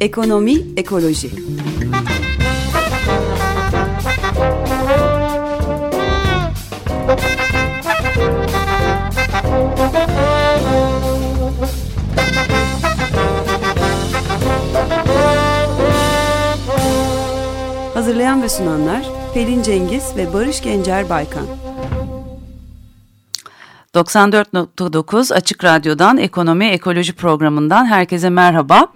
Ekonomi, 0.00 0.56
ekoloji. 0.76 1.30
Hazırlayan 17.94 18.42
ve 18.42 18.48
sunanlar 18.48 19.02
Pelin 19.34 19.62
Cengiz 19.62 20.16
ve 20.16 20.32
Barış 20.32 20.62
Gencer 20.62 21.10
Baykan. 21.10 21.46
94.9 23.94 25.34
Açık 25.34 25.64
Radyo'dan 25.64 26.18
Ekonomi 26.18 26.66
Ekoloji 26.66 27.12
programından 27.12 27.86
herkese 27.86 28.30
merhaba. 28.30 28.86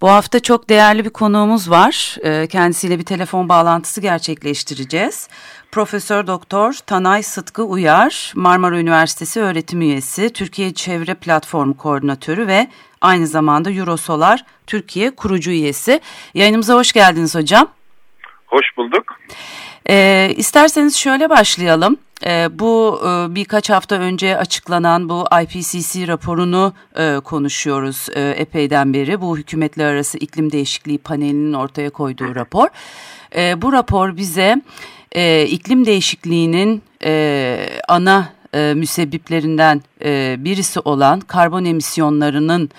Bu 0.00 0.10
hafta 0.10 0.40
çok 0.40 0.68
değerli 0.68 1.04
bir 1.04 1.10
konuğumuz 1.10 1.70
var. 1.70 2.16
Ee, 2.22 2.46
kendisiyle 2.46 2.98
bir 2.98 3.04
telefon 3.04 3.48
bağlantısı 3.48 4.00
gerçekleştireceğiz. 4.00 5.28
Profesör 5.72 6.26
Doktor 6.26 6.72
Tanay 6.86 7.22
Sıtkı 7.22 7.64
Uyar, 7.64 8.32
Marmara 8.36 8.78
Üniversitesi 8.78 9.40
öğretim 9.40 9.80
üyesi, 9.80 10.32
Türkiye 10.32 10.74
Çevre 10.74 11.14
Platformu 11.14 11.76
Koordinatörü 11.76 12.46
ve 12.46 12.68
aynı 13.00 13.26
zamanda 13.26 13.70
Eurosolar 13.70 14.44
Türkiye 14.66 15.14
kurucu 15.14 15.50
üyesi. 15.50 16.00
Yayınımıza 16.34 16.74
hoş 16.74 16.92
geldiniz 16.92 17.34
hocam. 17.34 17.68
Hoş 18.46 18.66
bulduk. 18.76 19.04
Ee, 19.88 20.32
isterseniz 20.36 20.96
şöyle 20.96 21.30
başlayalım. 21.30 21.96
E, 22.26 22.58
bu 22.58 23.00
e, 23.04 23.34
birkaç 23.34 23.70
hafta 23.70 23.96
önce 23.96 24.38
açıklanan 24.38 25.08
bu 25.08 25.24
IPCC 25.42 26.06
raporunu 26.08 26.72
e, 26.98 27.20
konuşuyoruz 27.24 28.06
e, 28.14 28.30
epeyden 28.30 28.94
beri. 28.94 29.20
Bu 29.20 29.38
hükümetler 29.38 29.86
arası 29.86 30.18
iklim 30.18 30.52
değişikliği 30.52 30.98
panelinin 30.98 31.52
ortaya 31.52 31.90
koyduğu 31.90 32.34
rapor. 32.34 32.68
E, 33.36 33.62
bu 33.62 33.72
rapor 33.72 34.16
bize 34.16 34.62
e, 35.12 35.46
iklim 35.46 35.86
değişikliğinin 35.86 36.82
e, 37.04 37.80
ana 37.88 38.28
e, 38.54 38.74
müsebbiplerinden 38.76 39.82
e, 40.04 40.36
birisi 40.38 40.80
olan 40.80 41.20
karbon 41.20 41.64
emisyonlarının 41.64 42.70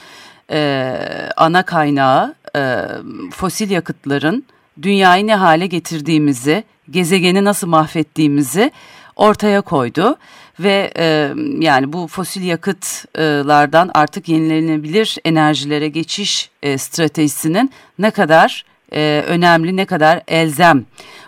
e, 0.51 0.97
ana 1.37 1.63
kaynağı 1.63 2.35
e, 2.55 2.85
fosil 3.31 3.71
yakıtların 3.71 4.43
dünyayı 4.81 5.27
ne 5.27 5.35
hale 5.35 5.67
getirdiğimizi, 5.67 6.63
gezegeni 6.89 7.43
nasıl 7.43 7.67
mahvettiğimizi 7.67 8.71
ortaya 9.15 9.61
koydu 9.61 10.17
ve 10.59 10.91
e, 10.97 11.33
yani 11.59 11.93
bu 11.93 12.07
fosil 12.07 12.43
yakıtlardan 12.43 13.91
artık 13.93 14.29
yenilenebilir 14.29 15.17
enerjilere 15.25 15.87
geçiş 15.87 16.49
e, 16.63 16.77
stratejisinin 16.77 17.71
ne 17.99 18.11
kadar 18.11 18.65
e, 18.93 19.23
önemli, 19.27 19.75
ne 19.75 19.85
kadar 19.85 20.21
elzem 20.27 20.85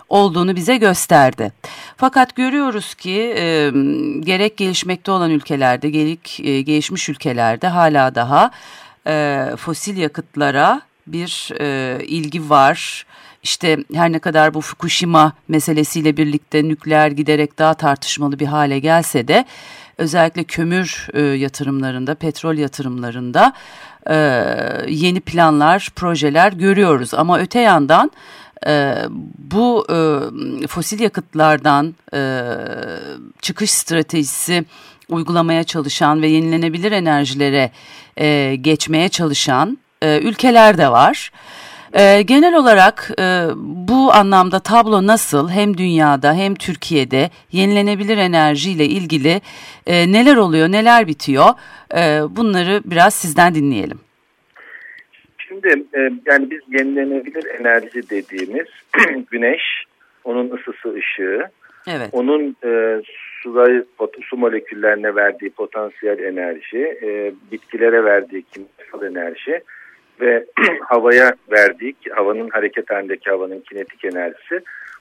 olduğunu 0.08 0.56
bize 0.56 0.76
gösterdi. 0.76 1.52
Fakat 1.96 2.36
görüyoruz 2.36 2.94
ki 2.94 3.34
e, 3.38 3.70
gerek 4.20 4.56
gelişmekte 4.56 5.10
olan 5.10 5.30
ülkelerde, 5.30 5.90
gerek 5.90 6.40
e, 6.40 6.60
gelişmiş 6.60 7.08
ülkelerde 7.08 7.68
hala 7.68 8.14
daha 8.14 8.50
e, 9.06 9.46
fosil 9.56 9.96
yakıtlara 9.96 10.80
bir 11.06 11.50
e, 11.60 11.98
ilgi 12.04 12.50
var 12.50 13.06
işte 13.46 13.76
her 13.94 14.12
ne 14.12 14.18
kadar 14.18 14.54
bu 14.54 14.60
Fukushima 14.60 15.32
meselesiyle 15.48 16.16
birlikte 16.16 16.68
nükleer 16.68 17.10
giderek 17.10 17.58
daha 17.58 17.74
tartışmalı 17.74 18.38
bir 18.38 18.46
hale 18.46 18.78
gelse 18.78 19.28
de 19.28 19.44
özellikle 19.98 20.44
kömür 20.44 21.08
e, 21.14 21.20
yatırımlarında, 21.22 22.14
petrol 22.14 22.54
yatırımlarında 22.54 23.52
e, 24.10 24.16
yeni 24.88 25.20
planlar, 25.20 25.88
projeler 25.96 26.52
görüyoruz. 26.52 27.14
Ama 27.14 27.38
öte 27.38 27.60
yandan 27.60 28.10
e, 28.66 28.94
bu 29.38 29.86
e, 29.90 30.66
fosil 30.66 31.00
yakıtlardan 31.00 31.94
e, 32.14 32.42
çıkış 33.42 33.70
stratejisi 33.70 34.64
uygulamaya 35.08 35.64
çalışan 35.64 36.22
ve 36.22 36.28
yenilenebilir 36.28 36.92
enerjilere 36.92 37.70
e, 38.16 38.56
geçmeye 38.60 39.08
çalışan 39.08 39.78
e, 40.02 40.18
ülkeler 40.18 40.78
de 40.78 40.88
var. 40.88 41.30
Genel 42.26 42.54
olarak 42.54 43.10
e, 43.18 43.24
bu 43.56 44.12
anlamda 44.12 44.60
tablo 44.60 45.06
nasıl 45.06 45.50
hem 45.50 45.78
dünyada 45.78 46.34
hem 46.34 46.54
Türkiye'de 46.54 47.30
yenilenebilir 47.52 48.18
enerji 48.18 48.70
ile 48.70 48.84
ilgili 48.84 49.40
e, 49.86 50.12
neler 50.12 50.36
oluyor, 50.36 50.68
neler 50.68 51.06
bitiyor 51.06 51.46
e, 51.94 52.20
bunları 52.36 52.80
biraz 52.84 53.14
sizden 53.14 53.54
dinleyelim. 53.54 53.98
Şimdi 55.38 55.68
e, 55.68 56.00
yani 56.26 56.50
biz 56.50 56.60
yenilenebilir 56.68 57.60
enerji 57.60 58.10
dediğimiz 58.10 58.66
güneş, 59.30 59.62
onun 60.24 60.50
ısısı 60.50 60.94
ışığı, 60.94 61.50
evet. 61.88 62.08
onun 62.12 62.56
e, 62.64 63.02
suları, 63.42 63.86
su 64.22 64.36
moleküllerine 64.36 65.14
verdiği 65.14 65.50
potansiyel 65.50 66.18
enerji, 66.18 66.98
e, 67.02 67.32
bitkilere 67.52 68.04
verdiği 68.04 68.42
kimyasal 68.42 69.16
enerji 69.16 69.60
ve 70.20 70.44
havaya 70.80 71.34
verdik, 71.50 71.96
havanın 72.14 72.48
hareket 72.48 72.90
halindeki 72.90 73.30
havanın 73.30 73.60
kinetik 73.60 74.04
enerjisi. 74.04 74.60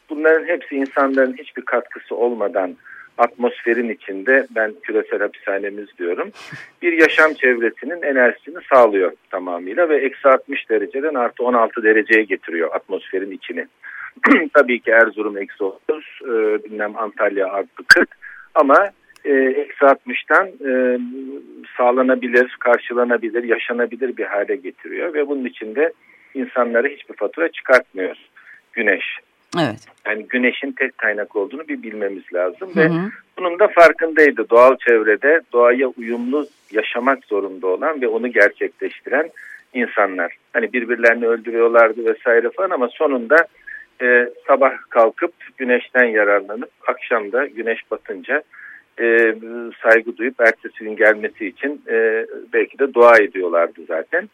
Bunların 0.09 0.47
hepsi 0.47 0.75
insanların 0.75 1.33
hiçbir 1.37 1.61
katkısı 1.61 2.15
olmadan 2.15 2.75
atmosferin 3.17 3.89
içinde 3.89 4.47
ben 4.55 4.73
küresel 4.83 5.19
hapishanemiz 5.19 5.87
diyorum. 5.97 6.29
Bir 6.81 6.93
yaşam 6.93 7.33
çevresinin 7.33 8.01
enerjisini 8.01 8.57
sağlıyor 8.73 9.11
tamamıyla 9.31 9.89
ve 9.89 9.97
eksi 9.97 10.27
60 10.27 10.69
dereceden 10.69 11.13
artı 11.13 11.43
16 11.43 11.83
dereceye 11.83 12.23
getiriyor 12.23 12.75
atmosferin 12.75 13.31
içini. 13.31 13.67
Tabii 14.53 14.79
ki 14.79 14.91
Erzurum 14.91 15.37
eksi 15.37 15.63
30, 15.63 16.05
e, 16.21 16.27
bilmem 16.63 16.97
Antalya 16.97 17.47
artı 17.47 17.83
40 17.87 18.09
ama 18.55 18.89
eksi 19.33 19.85
60'tan 19.85 20.47
e, 20.47 20.99
sağlanabilir, 21.77 22.57
karşılanabilir, 22.59 23.43
yaşanabilir 23.43 24.17
bir 24.17 24.25
hale 24.25 24.55
getiriyor 24.55 25.13
ve 25.13 25.27
bunun 25.27 25.45
içinde 25.45 25.93
insanlara 26.33 26.87
hiçbir 26.87 27.15
fatura 27.15 27.49
çıkartmıyor 27.49 28.15
güneş. 28.73 29.05
Evet. 29.59 29.87
Yani 30.07 30.25
güneşin 30.29 30.71
tek 30.71 30.97
kaynak 30.97 31.35
olduğunu 31.35 31.67
bir 31.67 31.83
bilmemiz 31.83 32.23
lazım 32.33 32.75
hı 32.75 32.79
hı. 32.81 32.85
ve 32.85 32.89
bunun 33.37 33.59
da 33.59 33.67
farkındaydı. 33.67 34.49
Doğal 34.49 34.77
çevrede 34.77 35.41
doğaya 35.53 35.87
uyumlu 35.87 36.47
yaşamak 36.71 37.25
zorunda 37.25 37.67
olan 37.67 38.01
ve 38.01 38.07
onu 38.07 38.27
gerçekleştiren 38.27 39.29
insanlar. 39.73 40.35
Hani 40.53 40.73
birbirlerini 40.73 41.27
öldürüyorlardı 41.27 42.05
vesaire 42.05 42.49
falan 42.49 42.69
ama 42.69 42.87
sonunda 42.87 43.47
e, 44.01 44.29
sabah 44.47 44.71
kalkıp 44.89 45.33
güneşten 45.57 46.05
yararlanıp 46.05 46.69
akşam 46.87 47.31
da 47.31 47.45
güneş 47.45 47.91
batınca 47.91 48.43
e, 48.99 49.35
saygı 49.83 50.17
duyup 50.17 50.41
ertesi 50.41 50.83
gün 50.83 50.95
gelmesi 50.95 51.47
için 51.47 51.81
e, 51.89 52.25
belki 52.53 52.79
de 52.79 52.93
dua 52.93 53.17
ediyorlardı 53.17 53.81
zaten. 53.87 54.29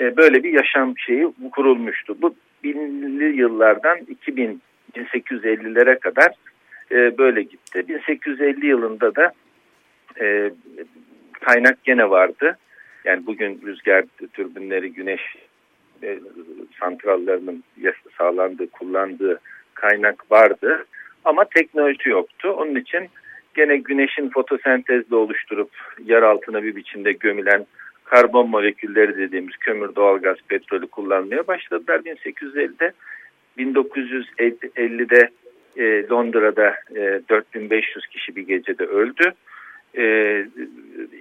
E, 0.00 0.16
böyle 0.16 0.42
bir 0.42 0.52
yaşam 0.52 0.98
şeyi 0.98 1.32
kurulmuştu. 1.52 2.22
Bu 2.22 2.34
binli 2.64 3.36
yıllardan 3.36 3.98
2000 3.98 4.62
1850'lere 4.96 5.98
kadar 5.98 6.32
e, 6.90 7.18
böyle 7.18 7.42
gitti. 7.42 7.88
1850 7.88 8.66
yılında 8.66 9.14
da 9.14 9.32
e, 10.20 10.50
kaynak 11.40 11.84
gene 11.84 12.10
vardı. 12.10 12.58
Yani 13.04 13.26
bugün 13.26 13.60
rüzgar 13.66 14.04
türbinleri, 14.32 14.92
güneş 14.92 15.20
e, 16.02 16.18
santrallarının 16.80 17.64
sağlandığı, 18.18 18.70
kullandığı 18.70 19.40
kaynak 19.74 20.30
vardı. 20.30 20.86
Ama 21.24 21.44
teknoloji 21.44 22.08
yoktu. 22.08 22.50
Onun 22.50 22.74
için 22.74 23.08
gene 23.54 23.76
güneşin 23.76 24.28
fotosentezle 24.28 25.16
oluşturup 25.16 25.70
yer 26.04 26.22
altına 26.22 26.62
bir 26.62 26.76
biçimde 26.76 27.12
gömülen 27.12 27.66
karbon 28.04 28.48
molekülleri 28.48 29.16
dediğimiz 29.16 29.56
kömür, 29.56 29.94
doğalgaz, 29.94 30.36
petrolü 30.48 30.86
kullanmaya 30.86 31.46
başladılar 31.46 32.00
1850'de. 32.00 32.92
1950'de 33.58 35.30
e, 35.76 36.08
Londra'da 36.08 36.76
e, 36.96 37.20
4500 37.28 38.06
kişi 38.06 38.36
bir 38.36 38.42
gecede 38.42 38.84
öldü. 38.84 39.32
E, 39.98 40.04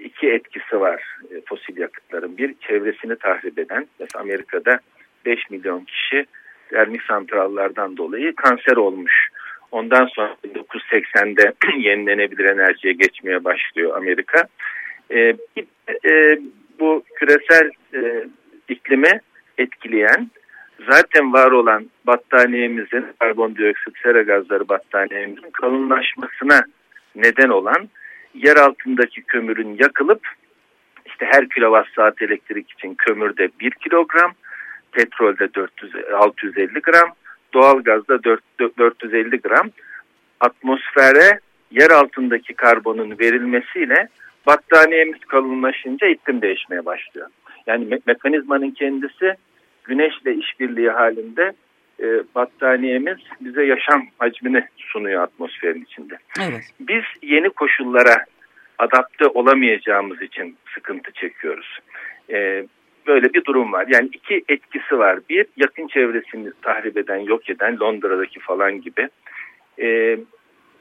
iki 0.03 0.29
etkisi 0.29 0.79
var 0.79 1.03
e, 1.31 1.41
fosil 1.45 1.77
yakıtların. 1.77 2.37
Bir 2.37 2.53
çevresini 2.67 3.15
tahrip 3.15 3.59
eden, 3.59 3.87
mesela 3.99 4.21
Amerika'da 4.21 4.79
5 5.25 5.49
milyon 5.49 5.79
kişi 5.79 6.25
termik 6.69 7.01
santrallardan 7.03 7.97
dolayı 7.97 8.35
kanser 8.35 8.75
olmuş. 8.75 9.29
Ondan 9.71 10.05
sonra 10.05 10.35
1980'de 10.43 11.53
yenilenebilir 11.77 12.45
enerjiye 12.45 12.93
geçmeye 12.93 13.43
başlıyor 13.43 13.97
Amerika. 13.97 14.47
E, 15.11 15.19
e, 16.05 16.39
bu 16.79 17.03
küresel 17.15 17.71
e, 17.93 18.27
iklimi 18.69 19.19
etkileyen 19.57 20.29
zaten 20.89 21.33
var 21.33 21.51
olan 21.51 21.89
battaniyemizin 22.07 23.05
karbondioksit 23.19 23.97
sera 24.03 24.21
gazları 24.21 24.69
battaniyemizin 24.69 25.51
kalınlaşmasına 25.51 26.61
neden 27.15 27.49
olan 27.49 27.89
yer 28.33 28.55
altındaki 28.55 29.21
kömürün 29.21 29.77
yakılıp 29.79 30.21
işte 31.05 31.25
her 31.31 31.49
kilowatt 31.49 31.87
saat 31.95 32.21
elektrik 32.21 32.71
için 32.71 32.95
kömürde 32.95 33.49
1 33.59 33.71
kilogram, 33.71 34.33
petrolde 34.91 35.53
400, 35.53 35.93
650 36.13 36.79
gram, 36.79 37.09
doğalgazda 37.53 38.23
4, 38.23 38.41
450 38.77 39.41
gram 39.41 39.69
atmosfere 40.39 41.39
yer 41.71 41.89
altındaki 41.89 42.53
karbonun 42.53 43.19
verilmesiyle 43.19 44.07
battaniyemiz 44.47 45.19
kalınlaşınca 45.19 46.07
iklim 46.07 46.41
değişmeye 46.41 46.85
başlıyor. 46.85 47.27
Yani 47.67 47.85
me 47.85 47.99
mekanizmanın 48.05 48.71
kendisi 48.71 49.33
güneşle 49.83 50.35
işbirliği 50.35 50.89
halinde 50.89 51.53
e, 51.99 52.05
battaniyemiz 52.35 53.17
bize 53.41 53.63
yaşam 53.65 54.07
hacmini 54.17 54.67
sunuyor 54.77 55.23
atmosferin 55.23 55.83
içinde. 55.83 56.17
Evet. 56.39 56.63
Biz 56.79 57.03
yeni 57.21 57.49
koşullara 57.49 58.25
adapte 58.77 59.27
olamayacağımız 59.27 60.21
için 60.21 60.57
sıkıntı 60.73 61.11
çekiyoruz. 61.11 61.79
E, 62.29 62.65
böyle 63.07 63.33
bir 63.33 63.45
durum 63.45 63.73
var. 63.73 63.85
Yani 63.89 64.09
iki 64.13 64.43
etkisi 64.49 64.99
var. 64.99 65.19
Bir, 65.29 65.45
yakın 65.57 65.87
çevresini 65.87 66.51
tahrip 66.61 66.97
eden, 66.97 67.17
yok 67.17 67.49
eden 67.49 67.79
Londra'daki 67.79 68.39
falan 68.39 68.81
gibi. 68.81 69.09
E, 69.79 70.17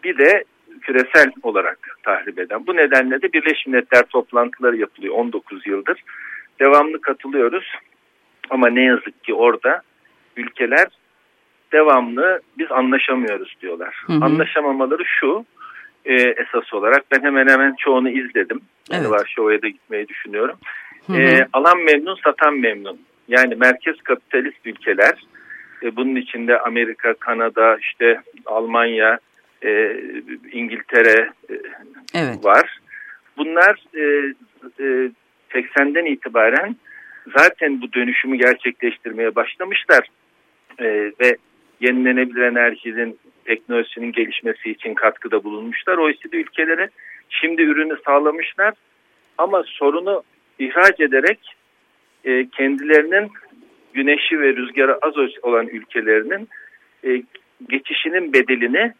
bir 0.04 0.18
de 0.18 0.44
küresel 0.80 1.32
olarak 1.42 1.98
tahrip 2.02 2.38
eden. 2.38 2.66
Bu 2.66 2.76
nedenle 2.76 3.22
de 3.22 3.32
Birleşmiş 3.32 3.66
Milletler 3.66 4.02
toplantıları 4.02 4.76
yapılıyor 4.76 5.14
19 5.14 5.66
yıldır. 5.66 6.02
Devamlı 6.60 7.00
katılıyoruz. 7.00 7.72
Ama 8.50 8.68
ne 8.68 8.84
yazık 8.84 9.24
ki 9.24 9.34
orada 9.34 9.82
ülkeler 10.36 10.86
devamlı 11.72 12.40
biz 12.58 12.72
anlaşamıyoruz 12.72 13.56
diyorlar. 13.60 14.02
Hı 14.06 14.12
hı. 14.12 14.24
Anlaşamamaları 14.24 15.04
şu 15.20 15.44
e, 16.04 16.14
esas 16.14 16.74
olarak 16.74 17.04
ben 17.10 17.22
hemen 17.22 17.48
hemen 17.48 17.74
çoğunu 17.78 18.08
izledim. 18.10 18.60
Evet. 18.90 19.02
Yani 19.02 19.10
Varşova'ya 19.10 19.62
da 19.62 19.68
gitmeyi 19.68 20.08
düşünüyorum. 20.08 20.56
Hı 21.06 21.12
hı. 21.12 21.16
E, 21.16 21.48
alan 21.52 21.78
memnun 21.78 22.18
satan 22.24 22.54
memnun. 22.54 23.00
Yani 23.28 23.54
merkez 23.54 23.96
kapitalist 24.02 24.66
ülkeler 24.66 25.14
e, 25.82 25.96
bunun 25.96 26.16
içinde 26.16 26.58
Amerika, 26.58 27.14
Kanada, 27.14 27.78
işte 27.80 28.20
Almanya, 28.46 29.18
e, 29.64 30.00
İngiltere 30.52 31.30
e, 31.50 31.54
evet. 32.14 32.44
var. 32.44 32.78
Bunlar 33.36 33.84
e, 33.94 34.02
e, 34.80 35.10
80'den 35.50 36.04
itibaren 36.04 36.76
zaten 37.36 37.82
bu 37.82 37.92
dönüşümü 37.92 38.36
gerçekleştirmeye 38.36 39.34
başlamışlar 39.34 40.08
e, 40.78 40.84
ve 41.20 41.36
yenilenebilir 41.80 42.42
enerjinin 42.42 43.18
teknolojisinin 43.44 44.12
gelişmesi 44.12 44.70
için 44.70 44.94
katkıda 44.94 45.44
bulunmuşlar. 45.44 45.98
OECD 45.98 46.32
ülkelere 46.32 46.88
şimdi 47.28 47.62
ürünü 47.62 47.96
sağlamışlar 48.06 48.74
ama 49.38 49.62
sorunu 49.66 50.22
ihraç 50.58 51.00
ederek 51.00 51.38
e, 52.24 52.48
kendilerinin 52.48 53.30
güneşi 53.94 54.40
ve 54.40 54.56
rüzgarı 54.56 54.98
az 55.02 55.14
olan 55.42 55.66
ülkelerinin 55.66 56.48
e, 57.04 57.22
geçişinin 57.68 58.32
bedelini 58.32 58.92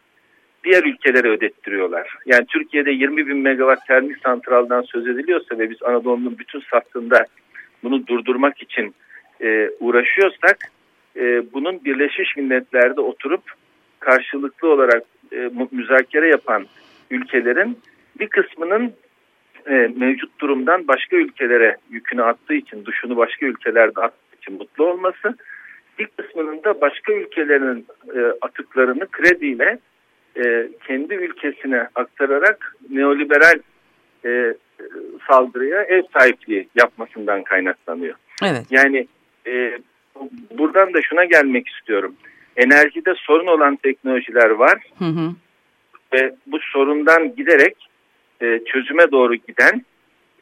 diğer 0.63 0.83
ülkelere 0.83 1.29
ödettiriyorlar. 1.29 2.15
Yani 2.25 2.45
Türkiye'de 2.45 2.91
20 2.91 3.27
bin 3.27 3.37
megawatt 3.37 3.87
termik 3.87 4.17
santraldan 4.23 4.81
söz 4.81 5.07
ediliyorsa 5.07 5.59
ve 5.59 5.69
biz 5.69 5.83
Anadolu'nun 5.83 6.37
bütün 6.39 6.63
sattığında 6.71 7.25
bunu 7.83 8.07
durdurmak 8.07 8.61
için 8.61 8.95
e, 9.41 9.69
uğraşıyorsak 9.79 10.57
e, 11.15 11.53
bunun 11.53 11.85
Birleşmiş 11.85 12.37
Milletler'de 12.37 13.01
oturup 13.01 13.41
karşılıklı 13.99 14.67
olarak 14.67 15.03
e, 15.33 15.49
müzakere 15.71 16.29
yapan 16.29 16.65
ülkelerin 17.11 17.77
bir 18.19 18.27
kısmının 18.27 18.93
e, 19.67 19.73
mevcut 19.95 20.39
durumdan 20.39 20.87
başka 20.87 21.15
ülkelere 21.15 21.77
yükünü 21.89 22.23
attığı 22.23 22.53
için, 22.53 22.85
duşunu 22.85 23.17
başka 23.17 23.45
ülkelerde 23.45 24.01
attığı 24.01 24.37
için 24.41 24.53
mutlu 24.53 24.85
olması, 24.85 25.35
bir 25.99 26.07
kısmının 26.07 26.63
da 26.63 26.81
başka 26.81 27.13
ülkelerin 27.13 27.85
e, 28.15 28.19
atıklarını 28.41 29.07
krediyle 29.07 29.79
e, 30.37 30.69
kendi 30.87 31.13
ülkesine 31.13 31.87
aktararak 31.95 32.75
neoliberal 32.89 33.59
e, 34.25 34.53
saldırıya 35.27 35.81
ev 35.81 36.01
sahipliği 36.13 36.67
yapmasından 36.75 37.43
kaynaklanıyor. 37.43 38.15
Evet. 38.43 38.65
Yani 38.69 39.07
e, 39.47 39.79
buradan 40.57 40.93
da 40.93 41.01
şuna 41.01 41.25
gelmek 41.25 41.67
istiyorum. 41.67 42.15
Enerjide 42.57 43.13
sorun 43.17 43.47
olan 43.47 43.75
teknolojiler 43.75 44.49
var 44.49 44.79
hı 44.99 45.05
hı. 45.05 45.29
ve 46.13 46.35
bu 46.47 46.59
sorundan 46.59 47.35
giderek 47.35 47.86
e, 48.41 48.59
çözüme 48.65 49.11
doğru 49.11 49.35
giden 49.35 49.85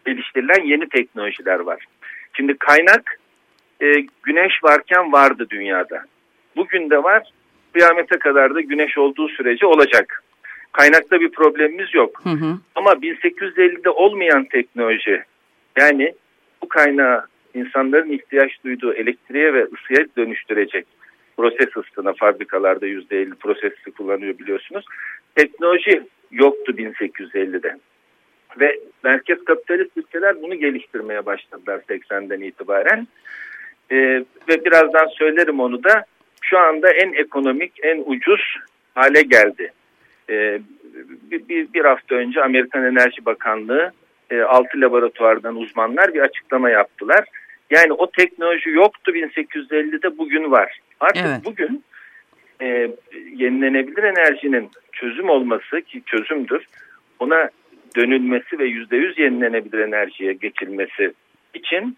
geliştirilen 0.06 0.66
yeni 0.66 0.90
teknolojiler 0.90 1.60
var. 1.60 1.86
Şimdi 2.34 2.58
kaynak 2.58 3.20
e, 3.82 3.86
güneş 4.24 4.64
varken 4.64 5.12
vardı 5.12 5.48
dünyada. 5.50 6.04
Bugün 6.56 6.90
de 6.90 7.04
var 7.04 7.24
kıyamete 7.74 8.20
kadar 8.20 8.56
da 8.56 8.62
güneş 8.62 8.98
olduğu 8.98 9.30
sürece 9.30 9.66
olacak. 9.66 10.24
Kaynakta 10.72 11.20
bir 11.20 11.32
problemimiz 11.32 11.94
yok. 11.94 12.22
Hı 12.24 12.30
hı. 12.30 12.58
Ama 12.76 12.92
1850'de 12.92 13.90
olmayan 13.90 14.46
teknoloji 14.46 15.24
yani 15.78 16.14
bu 16.62 16.68
kaynağı 16.68 17.26
insanların 17.54 18.12
ihtiyaç 18.12 18.52
duyduğu 18.66 18.94
elektriğe 18.94 19.54
ve 19.54 19.64
ısıya 19.64 20.08
dönüştürecek 20.18 20.88
proses 21.38 21.78
ısısına 21.78 22.14
fabrikalarda 22.14 22.88
%50 22.88 23.36
prosesi 23.36 23.92
kullanıyor 23.98 24.38
biliyorsunuz. 24.38 24.86
Teknoloji 25.36 26.04
yoktu 26.32 26.72
1850'de. 26.72 27.76
Ve 28.60 28.80
merkez 29.04 29.44
kapitalist 29.44 29.98
ülkeler 29.98 30.42
bunu 30.42 30.56
geliştirmeye 30.56 31.26
başladılar 31.26 31.82
80'den 31.90 32.42
itibaren. 32.42 33.08
Ee, 33.92 33.96
ve 34.50 34.66
birazdan 34.66 35.08
söylerim 35.08 35.60
onu 35.60 35.84
da 35.84 36.06
şu 36.42 36.60
anda 36.60 36.92
en 36.92 37.14
ekonomik, 37.14 37.74
en 37.84 38.04
ucuz 38.06 38.58
hale 38.96 39.22
geldi. 39.22 39.72
Ee, 40.30 40.60
bir, 41.32 41.50
bir, 41.50 41.74
bir 41.74 41.86
hafta 41.86 42.16
önce 42.16 42.44
Amerikan 42.44 42.86
Enerji 42.86 43.26
Bakanlığı 43.26 43.92
e, 44.30 44.42
6 44.42 44.82
laboratuvardan 44.82 45.56
uzmanlar 45.56 46.14
bir 46.14 46.20
açıklama 46.20 46.70
yaptılar. 46.70 47.26
Yani 47.70 47.94
o 47.94 48.12
teknoloji 48.12 48.70
yoktu 48.70 49.12
1850'de 49.12 50.18
bugün 50.18 50.52
var. 50.52 50.80
Artık 51.00 51.24
evet. 51.28 51.46
bugün 51.46 51.84
e, 52.62 52.92
yenilenebilir 53.36 54.04
enerjinin 54.04 54.70
çözüm 54.92 55.30
olması 55.30 55.82
ki 55.82 56.04
çözümdür. 56.06 56.68
Ona 57.20 57.50
dönülmesi 57.96 58.60
ve 58.60 58.66
yüzde 58.66 58.98
yüz 58.98 59.20
yenilenebilir 59.20 59.80
enerjiye 59.80 60.34
geçilmesi 60.34 61.14
için 61.54 61.98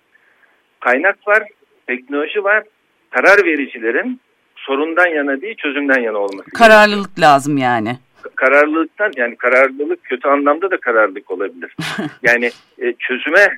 kaynak 0.80 1.28
var, 1.28 1.44
teknoloji 1.88 2.44
var. 2.44 2.64
Karar 3.10 3.46
vericilerin 3.46 4.20
sorundan 4.56 5.08
yana 5.08 5.42
değil 5.42 5.56
çözümden 5.56 6.02
yana 6.02 6.18
olması. 6.18 6.50
Kararlılık 6.52 7.16
gerekiyor. 7.16 7.28
lazım 7.28 7.58
yani. 7.58 7.98
Kararlılıktan 8.36 9.12
yani 9.16 9.36
kararlılık 9.36 10.04
kötü 10.04 10.28
anlamda 10.28 10.72
da 10.72 10.78
kararlılık 10.78 11.32
olabilir. 11.32 11.76
yani 12.24 12.52
e, 12.80 12.94
çözüme 12.94 13.58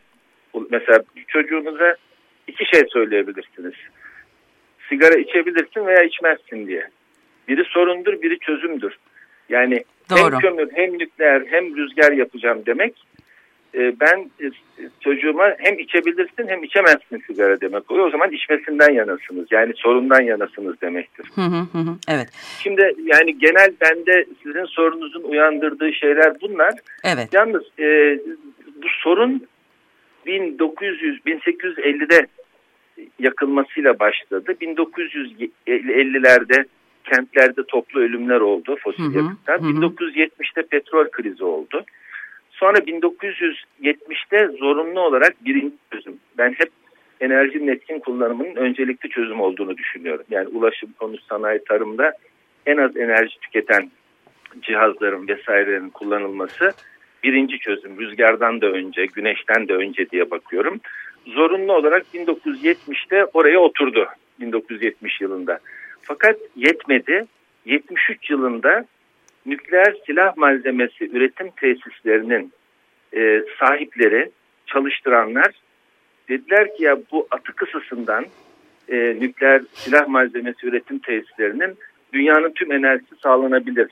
mesela 0.70 1.04
çocuğunuza 1.28 1.96
iki 2.48 2.66
şey 2.66 2.82
söyleyebilirsiniz. 2.90 3.74
Sigara 4.90 5.20
içebilirsin 5.20 5.86
veya 5.86 6.04
içmezsin 6.04 6.68
diye. 6.68 6.90
Biri 7.48 7.64
sorundur, 7.64 8.22
biri 8.22 8.40
çözümdür. 8.40 8.98
Yani 9.50 9.84
Doğru. 10.10 10.34
hem 10.34 10.40
kömür 10.40 10.70
hem 10.74 11.00
nükleer 11.00 11.44
hem 11.50 11.78
rüzgar 11.78 12.12
yapacağım 12.12 12.64
demek 12.66 12.94
e, 13.76 14.00
ben 14.00 14.30
e, 14.42 14.52
çocuğuma 15.00 15.54
hem 15.58 15.80
içebilirsin 15.80 16.48
hem 16.48 16.64
içemezsin 16.64 17.24
sigara 17.28 17.62
demek 17.62 17.92
oluyor. 17.92 18.08
O 18.08 18.12
zaman 18.12 18.32
içmesinden 18.32 18.94
yanasınız. 18.94 19.48
Yani 19.52 19.74
sorundan 19.76 20.22
yanasınız 20.22 20.82
demektir. 20.82 21.26
Hı 21.36 21.42
hı 21.42 21.80
hı. 21.80 21.96
Evet. 22.08 22.28
Şimdi 22.64 22.96
yani 23.04 23.40
genel 23.40 23.72
bende 23.82 24.26
sizin 24.44 24.66
sorunuzun 24.66 25.24
uyandırdığı 25.24 25.94
şeyler 25.94 26.42
bunlar. 26.42 26.74
Evet. 27.04 27.30
Yalnız 27.34 27.64
e, 27.80 28.20
bu 28.84 28.88
sorun 29.04 29.48
1900 30.30 31.20
1850'de 31.26 32.28
yakılmasıyla 33.20 34.00
başladı. 34.00 34.56
1950'lerde 34.62 36.66
kentlerde 37.04 37.64
toplu 37.68 38.00
ölümler 38.00 38.40
oldu 38.40 38.76
fosil 38.84 39.16
yakıttan. 39.16 39.60
1970'te 39.60 40.62
petrol 40.62 41.10
krizi 41.10 41.44
oldu. 41.44 41.84
Sonra 42.52 42.78
1970'te 42.78 44.48
zorunlu 44.48 45.00
olarak 45.00 45.46
birinci 45.46 45.76
çözüm. 45.92 46.20
Ben 46.38 46.56
hep 46.58 46.70
enerjinin 47.22 47.68
etkin 47.68 48.00
kullanımının 48.00 48.56
öncelikli 48.56 49.10
çözüm 49.10 49.42
olduğunu 49.42 49.78
düşünüyorum. 49.78 50.26
Yani 50.30 50.48
ulaşım, 50.48 50.90
konut, 51.00 51.24
sanayi, 51.24 51.60
tarımda 51.70 52.14
en 52.66 52.78
az 52.78 52.98
enerji 52.98 53.40
tüketen 53.40 53.92
cihazların 54.62 55.28
vesairelerin 55.28 55.90
kullanılması 55.90 56.74
birinci 57.24 57.60
çözüm. 57.60 58.00
Rüzgardan 58.00 58.62
da 58.62 58.68
önce, 58.68 59.06
güneşten 59.06 59.68
de 59.68 59.74
önce 59.74 60.10
diye 60.10 60.32
bakıyorum. 60.32 60.80
Zorunlu 61.28 61.74
olarak 61.74 62.06
1970'te 62.14 63.26
oraya 63.26 63.60
oturdu. 63.60 64.08
1970 64.40 65.22
yılında. 65.22 65.60
Fakat 66.02 66.38
yetmedi. 66.56 67.26
73 67.66 68.30
yılında 68.30 68.86
nükleer 69.46 69.96
silah 70.06 70.38
malzemesi 70.38 71.10
üretim 71.10 71.50
tesislerinin 71.52 72.54
e, 73.16 73.44
sahipleri, 73.60 74.32
çalıştıranlar 74.66 75.52
dediler 76.30 76.76
ki 76.78 76.84
ya 76.84 76.98
bu 77.12 77.28
atık 77.32 77.64
ısısından 77.64 78.26
e, 78.90 78.98
nükleer 79.20 79.62
silah 79.74 80.08
malzemesi 80.08 80.68
üretim 80.68 81.00
tesislerinin 81.00 81.78
dünyanın 82.14 82.52
tüm 82.52 82.72
enerjisi 82.72 83.16
sağlanabilir 83.24 83.88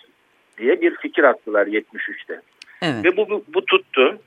diye 0.57 0.81
bir 0.81 0.95
fikir 0.95 1.23
attılar 1.23 1.67
73'te. 1.67 2.41
Evet. 2.81 3.05
Ve 3.05 3.17
bu, 3.17 3.29
bu, 3.29 3.43
bu 3.53 3.65
tuttu. 3.65 4.19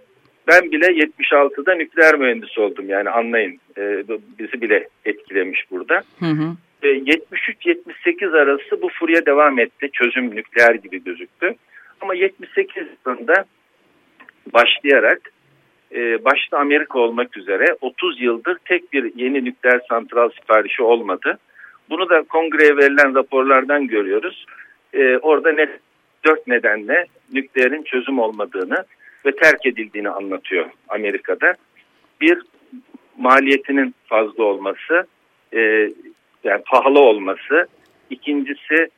Ben 0.48 0.72
bile 0.72 0.86
76'da 0.86 1.74
nükleer 1.74 2.18
mühendisi 2.18 2.60
oldum 2.60 2.88
yani 2.88 3.10
anlayın 3.10 3.60
e, 3.78 4.04
bizi 4.38 4.60
bile 4.60 4.88
etkilemiş 5.04 5.70
burada. 5.70 6.02
Hı 6.18 6.26
hı. 6.26 6.56
73-78 6.82 8.38
arası 8.38 8.82
bu 8.82 8.88
furya 8.88 9.26
devam 9.26 9.58
etti. 9.58 9.90
Çözüm 9.92 10.36
nükleer 10.36 10.74
gibi 10.74 11.04
gözüktü. 11.04 11.54
Ama 12.00 12.14
78 12.14 12.86
yılında 13.06 13.44
başlayarak 14.52 15.32
e, 15.94 16.24
başta 16.24 16.58
Amerika 16.58 16.98
olmak 16.98 17.36
üzere 17.36 17.64
30 17.80 18.20
yıldır 18.20 18.58
tek 18.64 18.92
bir 18.92 19.12
yeni 19.16 19.44
nükleer 19.44 19.80
santral 19.88 20.30
siparişi 20.30 20.82
olmadı. 20.82 21.38
Bunu 21.90 22.08
da 22.08 22.22
kongreye 22.22 22.76
verilen 22.76 23.14
raporlardan 23.14 23.86
görüyoruz. 23.86 24.46
E, 24.94 25.16
orada 25.16 25.52
ne, 25.52 25.68
dört 26.24 26.46
nedenle 26.46 27.06
nükleerin 27.32 27.82
çözüm 27.82 28.18
olmadığını 28.18 28.84
ve 29.26 29.36
terk 29.36 29.66
edildiğini 29.66 30.08
anlatıyor 30.08 30.66
Amerika'da. 30.88 31.54
Bir, 32.20 32.42
maliyetinin 33.18 33.94
fazla 34.06 34.44
olması, 34.44 35.06
e, 35.54 35.60
yani 36.44 36.62
pahalı 36.66 36.98
olması. 36.98 37.66
İkincisi 38.10 38.88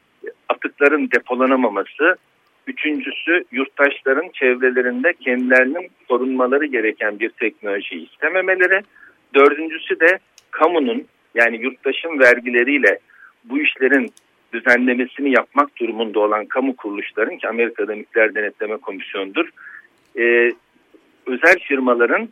atıkların 0.48 1.10
depolanamaması. 1.10 2.16
Üçüncüsü 2.66 3.44
yurttaşların 3.52 4.28
çevrelerinde 4.32 5.12
kendilerinin 5.12 5.90
korunmaları 6.08 6.66
gereken 6.66 7.20
bir 7.20 7.28
teknoloji 7.28 8.02
istememeleri. 8.02 8.82
Dördüncüsü 9.34 10.00
de 10.00 10.18
kamunun 10.50 11.06
yani 11.34 11.56
yurttaşın 11.56 12.18
vergileriyle 12.18 12.98
bu 13.44 13.60
işlerin 13.60 14.12
düzenlemesini 14.52 15.30
yapmak 15.30 15.76
durumunda 15.76 16.20
olan 16.20 16.46
kamu 16.46 16.76
kuruluşların 16.76 17.36
ki 17.36 17.48
Amerika'da 17.48 17.94
Nükleer 17.94 18.34
Denetleme 18.34 18.76
Komisyonu'dur. 18.76 19.48
E, 20.18 20.52
özel 21.26 21.58
firmaların 21.62 22.28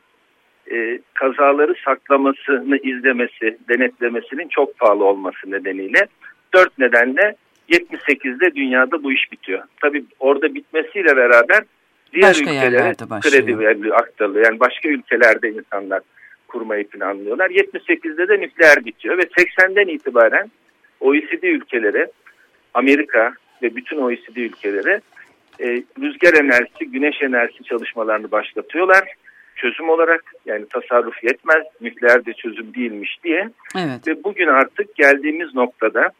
e, 0.72 0.98
kazaları 1.14 1.74
saklamasını 1.84 2.76
izlemesi, 2.76 3.58
denetlemesinin 3.68 4.48
çok 4.48 4.78
pahalı 4.78 5.04
olması 5.04 5.50
nedeniyle 5.50 6.06
dört 6.54 6.78
nedenle 6.78 7.36
78'de 7.68 8.54
dünyada 8.54 9.02
bu 9.02 9.12
iş 9.12 9.32
bitiyor. 9.32 9.62
Tabii 9.82 10.04
orada 10.18 10.54
bitmesiyle 10.54 11.16
beraber 11.16 11.64
diğer 12.12 12.28
başka 12.28 12.50
ülkelere 12.50 12.94
kredi 13.20 13.58
veriliyor, 13.58 13.96
aktarılıyor. 13.96 14.44
Yani 14.44 14.60
başka 14.60 14.88
ülkelerde 14.88 15.50
insanlar 15.50 16.00
kurmayı 16.48 16.88
planlıyorlar. 16.88 17.50
78'de 17.50 18.28
de 18.28 18.40
nükleer 18.40 18.84
bitiyor 18.84 19.18
ve 19.18 19.22
80'den 19.22 19.94
itibaren 19.94 20.50
OECD 21.00 21.42
ülkeleri, 21.42 22.06
Amerika 22.74 23.32
ve 23.62 23.76
bütün 23.76 23.96
OECD 23.96 24.36
ülkeleri 24.36 25.00
e, 25.60 25.66
rüzgar 26.00 26.44
enerjisi, 26.44 26.90
güneş 26.90 27.22
enerjisi 27.22 27.64
çalışmalarını 27.64 28.30
başlatıyorlar 28.30 29.04
çözüm 29.60 29.88
olarak 29.88 30.32
yani 30.46 30.66
tasarruf 30.68 31.24
yetmez, 31.24 31.62
nükleer 31.80 32.26
de 32.26 32.32
çözüm 32.32 32.74
değilmiş 32.74 33.18
diye. 33.24 33.50
Evet. 33.76 34.08
Ve 34.08 34.24
bugün 34.24 34.46
artık 34.46 34.94
geldiğimiz 34.94 35.54
noktada 35.54 36.10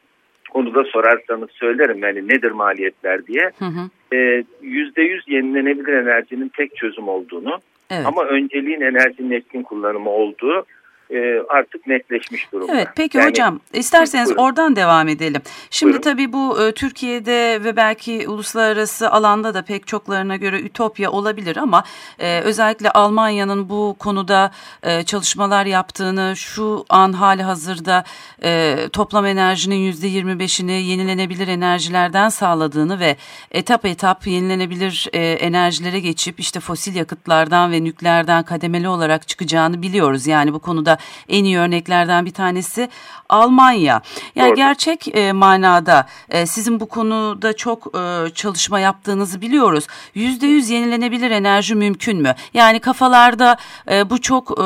onu 0.54 0.74
da 0.74 0.84
sorarsanız 0.84 1.50
söylerim 1.50 1.98
yani 2.02 2.28
nedir 2.28 2.50
maliyetler 2.50 3.26
diye. 3.26 3.50
Hı 3.58 3.64
hı. 3.64 3.90
E, 4.12 4.16
%100 4.62 5.20
yenilenebilir 5.26 5.92
enerjinin 5.92 6.48
tek 6.48 6.76
çözüm 6.76 7.08
olduğunu 7.08 7.58
evet. 7.90 8.06
ama 8.06 8.24
önceliğin 8.24 8.80
enerjinin 8.80 9.30
etkin 9.30 9.62
kullanımı 9.62 10.10
olduğu 10.10 10.64
e, 11.10 11.42
artık 11.48 11.86
netleşmiş 11.86 12.52
durumda. 12.52 12.72
Evet 12.72 12.88
peki 12.96 13.18
yani, 13.18 13.28
hocam 13.28 13.60
isterseniz 13.72 14.28
buyurun. 14.28 14.42
oradan 14.42 14.76
devam 14.76 15.08
edelim. 15.08 15.42
Şimdi 15.70 15.92
buyurun. 15.92 16.02
tabii 16.02 16.32
bu 16.32 16.62
e, 16.62 16.72
Türkiye'de 16.72 17.64
ve 17.64 17.76
belki 17.76 18.28
uluslararası 18.28 19.10
alanda 19.10 19.54
da 19.54 19.62
pek 19.62 19.86
çoklarına 19.86 20.36
göre 20.36 20.60
ütopya 20.60 21.10
olabilir 21.10 21.56
ama 21.56 21.84
e, 22.18 22.40
özellikle 22.40 22.90
Almanya'nın 22.90 23.68
bu 23.68 23.96
konuda 23.98 24.50
e, 24.82 25.02
çalışmalar 25.02 25.66
yaptığını 25.66 26.34
şu 26.36 26.84
an 26.88 27.12
hali 27.12 27.42
hazırda 27.42 28.04
e, 28.44 28.76
toplam 28.92 29.26
enerjinin 29.26 29.76
yüzde 29.76 30.08
25'ini 30.08 30.72
yenilenebilir 30.72 31.48
enerjilerden 31.48 32.28
sağladığını 32.28 33.00
ve 33.00 33.16
etap 33.50 33.84
etap 33.84 34.26
yenilenebilir 34.26 35.08
e, 35.12 35.32
enerjilere 35.32 36.00
geçip 36.00 36.40
işte 36.40 36.60
fosil 36.60 36.94
yakıtlardan 36.94 37.72
ve 37.72 37.84
nükleerden 37.84 38.42
kademeli 38.42 38.88
olarak 38.88 39.28
çıkacağını 39.28 39.82
biliyoruz. 39.82 40.26
Yani 40.26 40.52
bu 40.52 40.58
konuda 40.58 40.99
en 41.28 41.44
iyi 41.44 41.58
örneklerden 41.58 42.26
bir 42.26 42.30
tanesi 42.30 42.88
Almanya. 43.30 44.02
Yani 44.34 44.48
Doğru. 44.48 44.56
gerçek 44.56 45.16
e, 45.16 45.32
manada 45.32 46.06
e, 46.30 46.46
sizin 46.46 46.80
bu 46.80 46.88
konuda 46.88 47.52
çok 47.52 47.86
e, 47.86 48.30
çalışma 48.34 48.80
yaptığınızı 48.80 49.40
biliyoruz. 49.40 49.86
Yüzde 50.14 50.46
yüz 50.46 50.70
yenilenebilir 50.70 51.30
enerji 51.30 51.74
mümkün 51.74 52.22
mü? 52.22 52.34
Yani 52.54 52.80
kafalarda 52.80 53.56
e, 53.90 54.10
bu 54.10 54.20
çok 54.20 54.50
e, 54.58 54.64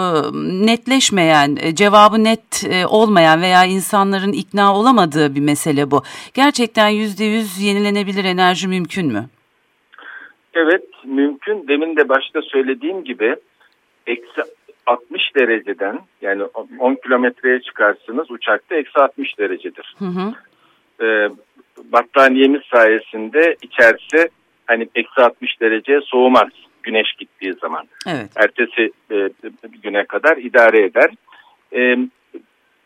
netleşmeyen, 0.67 1.57
e, 1.61 1.75
cevabı 1.75 2.25
net 2.25 2.65
e, 2.71 2.87
olmayan 2.87 3.43
veya 3.43 3.65
insanların 3.65 4.33
ikna 4.33 4.77
olamadığı 4.77 5.35
bir 5.35 5.41
mesele 5.41 5.91
bu. 5.91 6.03
Gerçekten 6.35 6.89
yüzde 6.89 7.25
yüz 7.25 7.61
yenilenebilir 7.61 8.25
enerji 8.25 8.69
mümkün 8.69 9.07
mü? 9.07 9.29
Evet 10.55 10.85
mümkün. 11.05 11.69
Demin 11.69 11.97
de 11.97 12.09
başta 12.09 12.43
söylediğim 12.43 13.05
gibi 13.05 13.37
eksi 14.07 14.43
60 14.87 15.35
dereceden 15.37 16.01
yani 16.23 16.43
10 16.79 16.95
kilometreye 16.95 17.61
çıkarsınız 17.61 18.31
uçakta 18.31 18.77
eksi 18.77 18.99
60 18.99 19.39
derecedir. 19.39 19.95
Hı 19.99 20.05
hı. 20.05 20.35
Ee, 21.05 21.29
battaniyemiz 21.93 22.63
sayesinde 22.73 23.57
içerisi 23.63 24.29
hani 24.67 24.89
eksi 24.95 25.21
60 25.21 25.61
derece 25.61 26.01
soğumaz 26.01 26.49
güneş 26.83 27.13
gittiği 27.19 27.55
zaman. 27.55 27.89
Evet. 28.07 28.31
Ertesi 28.37 28.93
e, 29.11 29.31
güne 29.83 30.05
kadar 30.05 30.37
idare 30.37 30.85
eder. 30.85 31.11
Ee, 31.73 31.97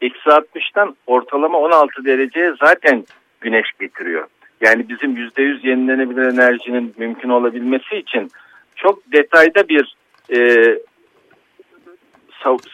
eksi 0.01 0.29
60'tan 0.29 0.95
ortalama 1.07 1.59
16 1.59 2.05
dereceye 2.05 2.55
zaten 2.61 3.05
güneş 3.41 3.67
getiriyor. 3.81 4.29
Yani 4.61 4.89
bizim 4.89 5.17
%100 5.17 5.69
yenilenebilir 5.69 6.27
enerjinin 6.27 6.95
mümkün 6.99 7.29
olabilmesi 7.29 7.97
için 7.97 8.31
çok 8.77 9.13
detayda 9.13 9.69
bir 9.69 9.97
e, 10.33 10.39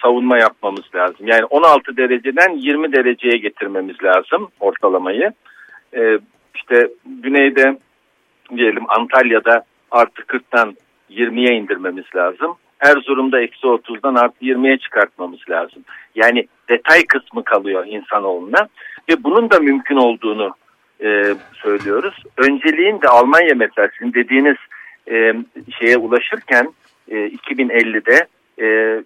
savunma 0.02 0.38
yapmamız 0.38 0.84
lazım. 0.94 1.26
Yani 1.26 1.44
16 1.44 1.96
dereceden 1.96 2.50
20 2.56 2.92
dereceye 2.92 3.36
getirmemiz 3.36 3.96
lazım 4.02 4.48
ortalamayı. 4.60 5.32
Ee, 5.96 6.18
işte 6.54 6.88
güneyde 7.06 7.78
diyelim 8.56 8.84
Antalya'da 8.88 9.64
artı 9.90 10.22
40'tan 10.22 10.74
20'ye 11.10 11.58
indirmemiz 11.58 12.04
lazım. 12.16 12.56
Erzurum'da 12.80 13.40
eksi 13.40 13.66
30'dan 13.66 14.14
artı 14.14 14.44
20'ye 14.44 14.78
çıkartmamız 14.78 15.40
lazım. 15.50 15.82
Yani 16.14 16.46
detay 16.68 17.04
kısmı 17.04 17.44
kalıyor 17.44 17.86
insanoğluna 17.86 18.68
ve 19.08 19.24
bunun 19.24 19.50
da 19.50 19.58
mümkün 19.58 19.96
olduğunu 19.96 20.54
e, 21.00 21.34
söylüyoruz. 21.62 22.14
Önceliğin 22.36 23.02
de 23.02 23.08
Almanya 23.08 23.54
mesela 23.54 23.88
sizin 23.98 24.14
dediğiniz 24.14 24.56
e, 25.10 25.32
şeye 25.78 25.96
ulaşırken 25.96 26.72
e, 27.08 27.14
2050'de 27.14 28.26
e, 28.58 28.64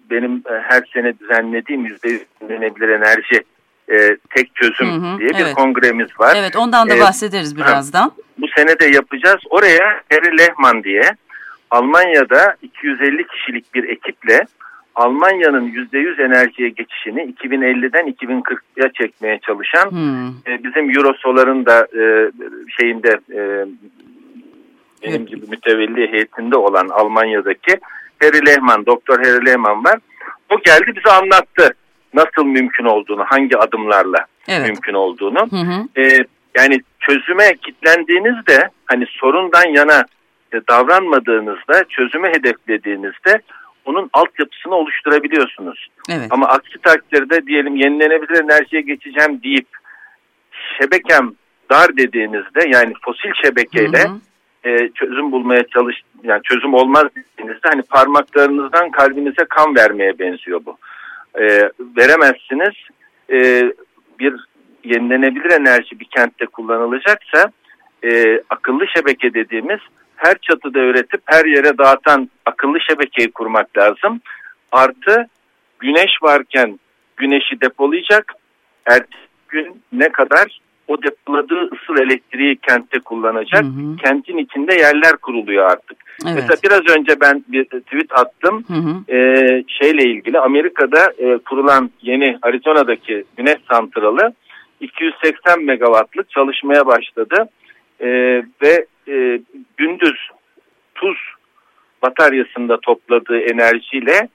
benim 0.09 0.43
her 0.61 0.83
sene 0.93 1.19
düzenlediğim 1.19 1.85
yüzde 1.85 2.19
yenilenebilir 2.41 2.89
enerji 2.89 3.43
e, 3.91 4.17
tek 4.35 4.55
çözüm 4.55 4.87
hı 4.87 5.13
hı, 5.13 5.19
diye 5.19 5.29
evet. 5.35 5.47
bir 5.47 5.53
kongremiz 5.53 6.19
var. 6.19 6.35
Evet 6.39 6.55
ondan 6.55 6.89
da 6.89 6.95
e, 6.95 6.99
bahsederiz 6.99 7.57
birazdan. 7.57 8.11
Bu 8.37 8.47
sene 8.57 8.79
de 8.79 8.85
yapacağız. 8.85 9.39
Oraya 9.49 10.01
Harry 10.11 10.37
Lehmann 10.37 10.83
diye 10.83 11.03
Almanya'da 11.71 12.55
250 12.61 13.27
kişilik 13.27 13.73
bir 13.73 13.83
ekiple 13.83 14.45
Almanya'nın 14.95 15.71
%100 15.71 16.25
enerjiye 16.25 16.69
geçişini 16.69 17.33
2050'den 17.33 18.13
2040'ya 18.13 18.91
çekmeye 18.93 19.39
çalışan 19.39 19.91
hmm. 19.91 20.27
e, 20.27 20.63
bizim 20.63 20.97
Eurosolar'ın 20.97 21.65
da 21.65 21.87
e, 22.01 22.31
şeyinde 22.79 23.19
e, 23.33 23.65
benim 25.03 25.25
gibi 25.25 25.45
mütevelli 25.49 26.11
heyetinde 26.11 26.57
olan 26.57 26.87
Almanya'daki 26.87 27.79
Harry 28.21 28.45
Lehman, 28.45 28.85
Doktor 28.85 29.17
Harry 29.17 29.45
Lehman 29.45 29.83
var. 29.83 29.99
O 30.49 30.59
geldi 30.65 30.93
bize 30.95 31.15
anlattı 31.15 31.73
nasıl 32.13 32.45
mümkün 32.45 32.85
olduğunu, 32.85 33.25
hangi 33.27 33.57
adımlarla 33.57 34.25
evet. 34.47 34.67
mümkün 34.67 34.93
olduğunu. 34.93 35.39
Hı 35.39 35.55
hı. 35.55 36.01
Ee, 36.01 36.25
yani 36.57 36.79
çözüme 36.99 37.55
kitlendiğinizde 37.55 38.69
hani 38.85 39.05
sorundan 39.09 39.73
yana 39.75 40.05
e, 40.53 40.57
davranmadığınızda, 40.69 41.83
çözümü 41.89 42.27
hedeflediğinizde 42.27 43.41
onun 43.85 44.09
altyapısını 44.13 44.75
oluşturabiliyorsunuz. 44.75 45.87
Evet. 46.09 46.27
Ama 46.29 46.47
aksi 46.47 46.77
takdirde 46.81 47.47
diyelim 47.47 47.75
yenilenebilir 47.75 48.43
enerjiye 48.43 48.81
geçeceğim 48.81 49.43
deyip 49.43 49.67
şebekem 50.77 51.31
dar 51.71 51.97
dediğinizde 51.97 52.69
yani 52.69 52.93
fosil 53.05 53.31
şebekeyle 53.43 54.03
hı 54.03 54.07
hı. 54.07 54.19
E, 54.63 54.89
çözüm 54.89 55.31
bulmaya 55.31 55.63
çalış 55.67 56.01
yani 56.23 56.41
çözüm 56.43 56.73
olmaz 56.73 57.03
dediğinizde 57.15 57.69
hani 57.69 57.81
parmaklarınızdan 57.81 58.91
kalbinize 58.91 59.45
kan 59.49 59.75
vermeye 59.75 60.19
benziyor 60.19 60.61
bu. 60.65 60.77
E, 61.41 61.69
veremezsiniz. 61.97 62.75
E, 63.31 63.63
bir 64.19 64.35
yenilenebilir 64.83 65.51
enerji 65.51 65.99
bir 65.99 66.05
kentte 66.05 66.45
kullanılacaksa 66.45 67.51
e, 68.03 68.41
akıllı 68.49 68.87
şebeke 68.95 69.33
dediğimiz 69.33 69.79
her 70.15 70.37
çatıda 70.41 70.79
üretip 70.79 71.21
her 71.25 71.45
yere 71.45 71.77
dağıtan 71.77 72.29
akıllı 72.45 72.79
şebekeyi 72.79 73.31
kurmak 73.31 73.77
lazım. 73.77 74.21
Artı 74.71 75.27
güneş 75.79 76.11
varken 76.21 76.79
güneşi 77.17 77.61
depolayacak. 77.61 78.33
Ertesi 78.85 79.27
gün 79.49 79.81
ne 79.91 80.09
kadar 80.09 80.59
o 80.89 81.03
depoladığı 81.03 81.69
ısıl 81.75 82.03
elektriği 82.03 82.55
kentte 82.55 82.99
kullanacak. 82.99 83.63
Hı 83.63 83.67
hı. 83.67 83.95
Kentin 84.03 84.37
içinde 84.37 84.75
yerler 84.75 85.17
kuruluyor 85.17 85.65
artık. 85.65 85.97
Evet. 86.25 86.35
Mesela 86.35 86.57
biraz 86.63 86.97
önce 86.97 87.19
ben 87.21 87.43
bir 87.47 87.63
tweet 87.63 88.11
attım. 88.11 88.63
Hı 88.67 88.73
hı. 88.73 89.15
Ee, 89.15 89.63
şeyle 89.67 90.03
ilgili 90.03 90.39
Amerika'da 90.39 91.13
e, 91.17 91.37
kurulan 91.37 91.89
yeni 92.01 92.37
Arizona'daki 92.41 93.23
güneş 93.37 93.57
santralı 93.71 94.33
280 94.79 95.63
megawattlık 95.63 96.29
çalışmaya 96.29 96.85
başladı. 96.85 97.49
E, 97.99 98.07
ve 98.61 98.85
e, 99.07 99.39
gündüz 99.77 100.29
tuz 100.95 101.17
bataryasında 102.01 102.77
topladığı 102.81 103.39
enerjiyle 103.39 104.29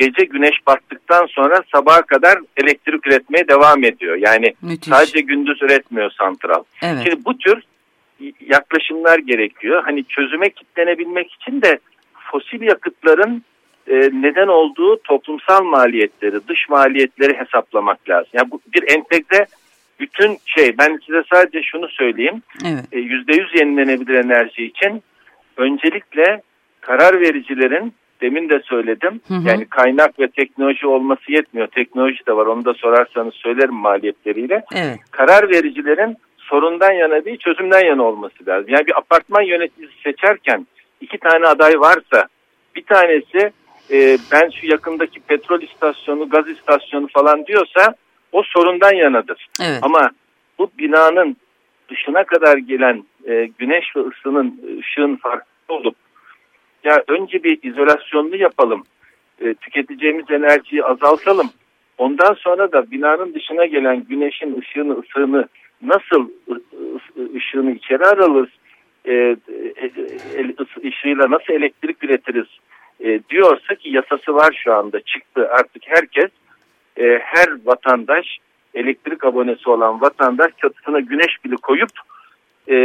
gece 0.00 0.24
güneş 0.24 0.66
battıktan 0.66 1.26
sonra 1.26 1.62
sabaha 1.72 2.02
kadar 2.02 2.38
elektrik 2.56 3.06
üretmeye 3.06 3.48
devam 3.48 3.84
ediyor. 3.84 4.16
Yani 4.16 4.54
Müthiş. 4.62 4.88
sadece 4.88 5.20
gündüz 5.20 5.62
üretmiyor 5.62 6.10
santral. 6.10 6.64
Evet. 6.82 6.98
Şimdi 7.04 7.24
bu 7.24 7.38
tür 7.38 7.62
yaklaşımlar 8.46 9.18
gerekiyor. 9.18 9.82
Hani 9.84 10.04
çözüme 10.04 10.50
kitlenebilmek 10.50 11.32
için 11.32 11.62
de 11.62 11.78
fosil 12.30 12.62
yakıtların 12.62 13.44
e, 13.86 13.94
neden 13.96 14.48
olduğu 14.48 15.02
toplumsal 15.02 15.64
maliyetleri, 15.64 16.48
dış 16.48 16.68
maliyetleri 16.68 17.38
hesaplamak 17.38 18.08
lazım. 18.08 18.30
Yani 18.32 18.50
bu 18.50 18.60
bir 18.74 18.82
entegre 18.94 19.46
bütün 20.00 20.38
şey 20.44 20.78
ben 20.78 21.00
size 21.06 21.22
sadece 21.32 21.62
şunu 21.62 21.88
söyleyeyim. 21.88 22.42
Evet. 22.64 22.84
E, 22.92 22.98
%100 22.98 23.58
yenilenebilir 23.58 24.14
enerji 24.14 24.64
için 24.64 25.02
öncelikle 25.56 26.42
karar 26.80 27.20
vericilerin 27.20 27.94
demin 28.20 28.48
de 28.48 28.60
söyledim. 28.64 29.20
Hı 29.28 29.34
hı. 29.34 29.48
Yani 29.48 29.64
kaynak 29.64 30.20
ve 30.20 30.28
teknoloji 30.28 30.86
olması 30.86 31.32
yetmiyor. 31.32 31.66
Teknoloji 31.66 32.26
de 32.26 32.36
var. 32.36 32.46
Onu 32.46 32.64
da 32.64 32.74
sorarsanız 32.74 33.34
söylerim 33.34 33.74
maliyetleriyle. 33.74 34.64
Evet. 34.74 34.98
Karar 35.10 35.50
vericilerin 35.50 36.16
sorundan 36.38 36.92
yana 36.92 37.24
değil 37.24 37.38
çözümden 37.38 37.86
yana 37.86 38.02
olması 38.02 38.46
lazım. 38.46 38.66
Yani 38.68 38.86
bir 38.86 38.98
apartman 38.98 39.42
yöneticisi 39.42 40.02
seçerken 40.02 40.66
iki 41.00 41.18
tane 41.18 41.46
aday 41.46 41.80
varsa 41.80 42.28
bir 42.74 42.82
tanesi 42.82 43.52
e, 43.90 44.18
ben 44.32 44.50
şu 44.60 44.66
yakındaki 44.66 45.20
petrol 45.20 45.62
istasyonu, 45.62 46.28
gaz 46.28 46.48
istasyonu 46.48 47.08
falan 47.08 47.46
diyorsa 47.46 47.94
o 48.32 48.42
sorundan 48.42 48.94
yanadır. 48.94 49.46
Evet. 49.62 49.78
Ama 49.82 50.10
bu 50.58 50.70
binanın 50.78 51.36
dışına 51.90 52.24
kadar 52.24 52.56
gelen 52.56 53.04
e, 53.28 53.50
güneş 53.58 53.96
ve 53.96 54.00
ısının 54.00 54.60
ışığın 54.80 55.16
farklı 55.16 55.74
olup 55.74 55.96
ya 56.84 57.04
önce 57.08 57.44
bir 57.44 57.58
izolasyonlu 57.62 58.36
yapalım. 58.36 58.84
E, 59.40 59.54
tüketeceğimiz 59.54 60.30
enerjiyi 60.30 60.84
azaltalım. 60.84 61.50
Ondan 61.98 62.34
sonra 62.34 62.72
da 62.72 62.90
binanın 62.90 63.34
dışına 63.34 63.66
gelen 63.66 64.04
güneşin 64.04 64.60
ışığını, 64.60 64.98
ısığını 64.98 65.48
nasıl 65.82 66.30
ışığını 67.36 67.72
içeri 67.72 68.04
alırız, 68.04 68.50
e, 69.04 69.12
e, 69.12 69.36
e 70.36 70.54
ışığıyla 70.88 71.30
nasıl 71.30 71.52
elektrik 71.52 72.04
üretiriz 72.04 72.46
e, 73.00 73.20
diyorsa 73.30 73.74
ki 73.74 73.90
yasası 73.90 74.34
var 74.34 74.60
şu 74.64 74.74
anda 74.74 75.00
çıktı 75.00 75.48
artık 75.50 75.82
herkes 75.86 76.30
e, 76.96 77.18
her 77.18 77.48
vatandaş 77.64 78.38
elektrik 78.74 79.24
abonesi 79.24 79.70
olan 79.70 80.00
vatandaş 80.00 80.52
çatısına 80.62 81.00
güneş 81.00 81.44
bile 81.44 81.54
koyup 81.56 81.90
e, 82.68 82.76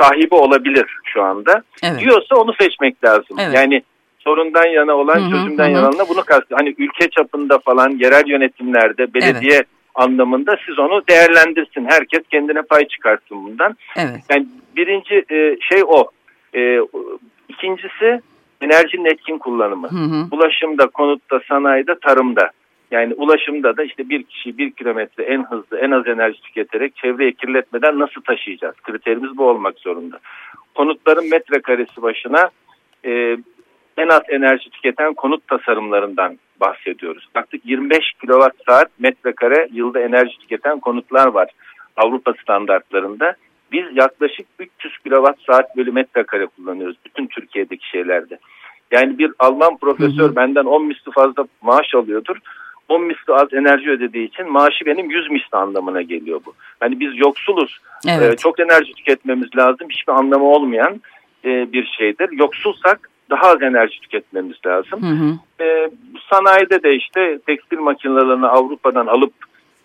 sahibi 0.00 0.34
olabilir 0.34 0.86
şu 1.04 1.22
anda. 1.22 1.62
Evet. 1.82 2.00
Diyorsa 2.00 2.36
onu 2.36 2.54
seçmek 2.60 3.04
lazım. 3.04 3.36
Evet. 3.40 3.54
Yani 3.54 3.82
sorundan 4.18 4.66
yana 4.66 4.94
olan 4.94 5.20
hı 5.20 5.24
hı, 5.24 5.30
çözümden 5.30 5.68
hı. 5.68 5.72
yana 5.72 6.08
bunu 6.08 6.24
kastı. 6.24 6.54
Hani 6.54 6.74
ülke 6.78 7.10
çapında 7.10 7.58
falan 7.58 7.90
yerel 7.90 8.26
yönetimlerde 8.26 9.14
belediye 9.14 9.56
evet. 9.56 9.66
anlamında 9.94 10.56
siz 10.66 10.78
onu 10.78 11.02
değerlendirsin. 11.08 11.86
Herkes 11.88 12.22
kendine 12.30 12.62
pay 12.62 12.88
çıkarsın 12.88 13.44
bundan. 13.44 13.76
Evet. 13.96 14.20
Yani 14.30 14.46
birinci 14.76 15.24
e, 15.30 15.56
şey 15.60 15.82
o. 15.86 16.06
E, 16.54 16.78
ikincisi 17.48 18.20
enerjinin 18.60 19.04
etkin 19.04 19.38
kullanımı. 19.38 19.88
Hı 19.88 19.96
hı. 19.96 20.26
Ulaşımda, 20.30 20.86
konutta, 20.86 21.40
sanayide, 21.48 21.94
tarımda. 22.02 22.50
Yani 22.92 23.14
ulaşımda 23.14 23.76
da 23.76 23.82
işte 23.82 24.08
bir 24.08 24.22
kişi 24.22 24.58
bir 24.58 24.70
kilometre 24.70 25.24
en 25.24 25.44
hızlı 25.44 25.78
en 25.78 25.90
az 25.90 26.06
enerji 26.06 26.42
tüketerek 26.42 26.96
çevreyi 26.96 27.34
kirletmeden 27.34 27.98
nasıl 27.98 28.20
taşıyacağız? 28.20 28.74
Kriterimiz 28.76 29.38
bu 29.38 29.48
olmak 29.48 29.78
zorunda. 29.78 30.18
Konutların 30.74 31.30
metrekaresi 31.30 32.02
başına 32.02 32.50
e, 33.04 33.36
en 33.96 34.08
az 34.08 34.22
enerji 34.28 34.70
tüketen 34.70 35.14
konut 35.14 35.48
tasarımlarından 35.48 36.38
bahsediyoruz. 36.60 37.28
Artık 37.34 37.66
25 37.66 37.98
kilowatt 38.20 38.56
saat 38.68 38.90
metrekare 38.98 39.68
yılda 39.72 40.00
enerji 40.00 40.38
tüketen 40.38 40.80
konutlar 40.80 41.26
var 41.26 41.50
Avrupa 41.96 42.32
standartlarında. 42.42 43.34
Biz 43.72 43.84
yaklaşık 43.94 44.46
300 44.58 44.98
kilowatt 44.98 45.40
saat 45.46 45.76
bölü 45.76 45.92
metrekare 45.92 46.46
kullanıyoruz 46.46 46.96
bütün 47.06 47.26
Türkiye'deki 47.26 47.88
şeylerde. 47.88 48.38
Yani 48.90 49.18
bir 49.18 49.32
Alman 49.38 49.76
profesör 49.76 50.28
hı 50.28 50.32
hı. 50.32 50.36
benden 50.36 50.64
10 50.64 50.86
misli 50.86 51.12
fazla 51.12 51.44
maaş 51.62 51.94
alıyordur. 51.94 52.36
10 52.92 53.02
misli 53.02 53.32
az 53.32 53.52
enerji 53.52 53.90
ödediği 53.90 54.28
için 54.28 54.52
maaşı 54.52 54.86
benim 54.86 55.10
100 55.10 55.30
misli 55.30 55.56
anlamına 55.56 56.02
geliyor 56.02 56.40
bu. 56.46 56.54
Hani 56.80 57.00
biz 57.00 57.18
yoksuluz. 57.18 57.78
Evet. 58.08 58.32
Ee, 58.32 58.36
çok 58.36 58.60
enerji 58.60 58.92
tüketmemiz 58.92 59.56
lazım. 59.56 59.88
Hiçbir 59.90 60.12
anlamı 60.12 60.44
olmayan 60.44 61.00
e, 61.44 61.72
bir 61.72 61.86
şeydir. 61.98 62.28
Yoksulsak 62.32 63.10
daha 63.30 63.46
az 63.46 63.62
enerji 63.62 64.00
tüketmemiz 64.00 64.56
lazım. 64.66 65.02
Hı 65.02 65.06
hı. 65.06 65.64
E, 65.64 65.90
sanayide 66.30 66.82
de 66.82 66.94
işte 66.94 67.38
tekstil 67.46 67.78
makinelerini 67.78 68.46
Avrupa'dan 68.46 69.06
alıp 69.06 69.32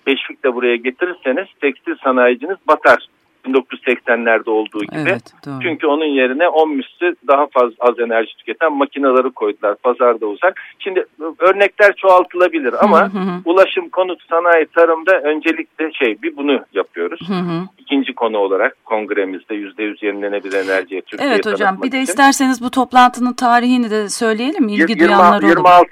teşvikle 0.06 0.56
buraya 0.56 0.76
getirirseniz 0.76 1.48
tekstil 1.62 1.96
sanayiciniz 2.04 2.58
batar. 2.68 3.08
1980'lerde 3.48 4.50
olduğu 4.50 4.80
gibi. 4.80 5.00
Evet, 5.10 5.34
Çünkü 5.62 5.88
onun 5.88 6.06
yerine 6.06 6.48
10 6.48 6.70
misli 6.70 7.16
daha 7.28 7.48
fazla 7.48 7.76
az 7.80 8.00
enerji 8.00 8.38
tüketen 8.38 8.74
makineleri 8.74 9.32
koydular 9.32 9.76
pazarda 9.76 10.26
uzak. 10.26 10.62
Şimdi 10.80 11.06
örnekler 11.40 11.94
çoğaltılabilir 11.96 12.74
ama 12.84 13.14
hı 13.14 13.20
hı. 13.20 13.42
ulaşım, 13.46 13.90
konut, 13.90 14.20
sanayi, 14.30 14.66
tarımda 14.66 15.20
öncelikle 15.20 15.92
şey 15.92 16.22
bir 16.22 16.38
bunu 16.38 16.66
yapıyoruz. 16.74 17.20
Hı 17.28 17.34
hı. 17.34 17.62
İkinci 17.78 18.14
konu 18.14 18.38
olarak 18.38 18.86
kongremizde 18.86 19.56
%100 19.56 20.06
yenilenebilir 20.06 20.54
enerjiye 20.54 21.02
Türkiye'ye 21.02 21.36
Evet 21.36 21.46
hocam 21.46 21.78
bir 21.84 21.92
de 21.92 21.98
için. 21.98 22.12
isterseniz 22.12 22.62
bu 22.62 22.72
toplantının 22.72 23.34
tarihini 23.34 23.92
de 23.92 24.10
söyleyelim. 24.10 24.68
İlgi 24.68 24.92
20, 24.94 25.00
duyanlar 25.00 25.42
26-28 25.42 25.86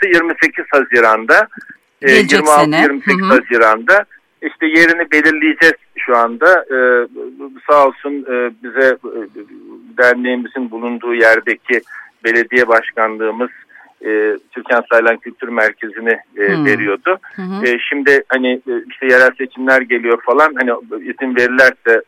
Haziran'da. 0.72 1.48
Gelecek 2.02 2.40
26-28 2.40 3.28
Haziran'da 3.28 4.06
işte 4.46 4.66
yerini 4.66 5.12
belirleyeceğiz 5.12 5.76
şu 5.98 6.18
anda. 6.18 6.66
Ee, 6.72 7.08
sağ 7.70 7.88
olsun 7.88 8.26
e, 8.30 8.52
bize 8.64 8.88
e, 8.88 9.20
derneğimizin 9.98 10.72
bulunduğu 10.72 11.14
yerdeki 11.14 11.82
belediye 12.24 12.68
başkanlığımız 12.68 13.50
e, 14.06 14.38
Türkan 14.52 14.84
Saylan 14.92 15.18
Kültür 15.18 15.48
Merkezi'ni 15.48 16.20
e, 16.38 16.56
hmm. 16.56 16.66
veriyordu. 16.66 17.20
Hmm. 17.36 17.66
E, 17.66 17.78
şimdi 17.90 18.24
hani 18.28 18.48
e, 18.48 18.74
işte 18.90 19.06
yerel 19.06 19.32
seçimler 19.38 19.82
geliyor 19.82 20.22
falan 20.26 20.54
hani 20.60 20.72
izin 21.02 21.36
verirlerse 21.36 22.02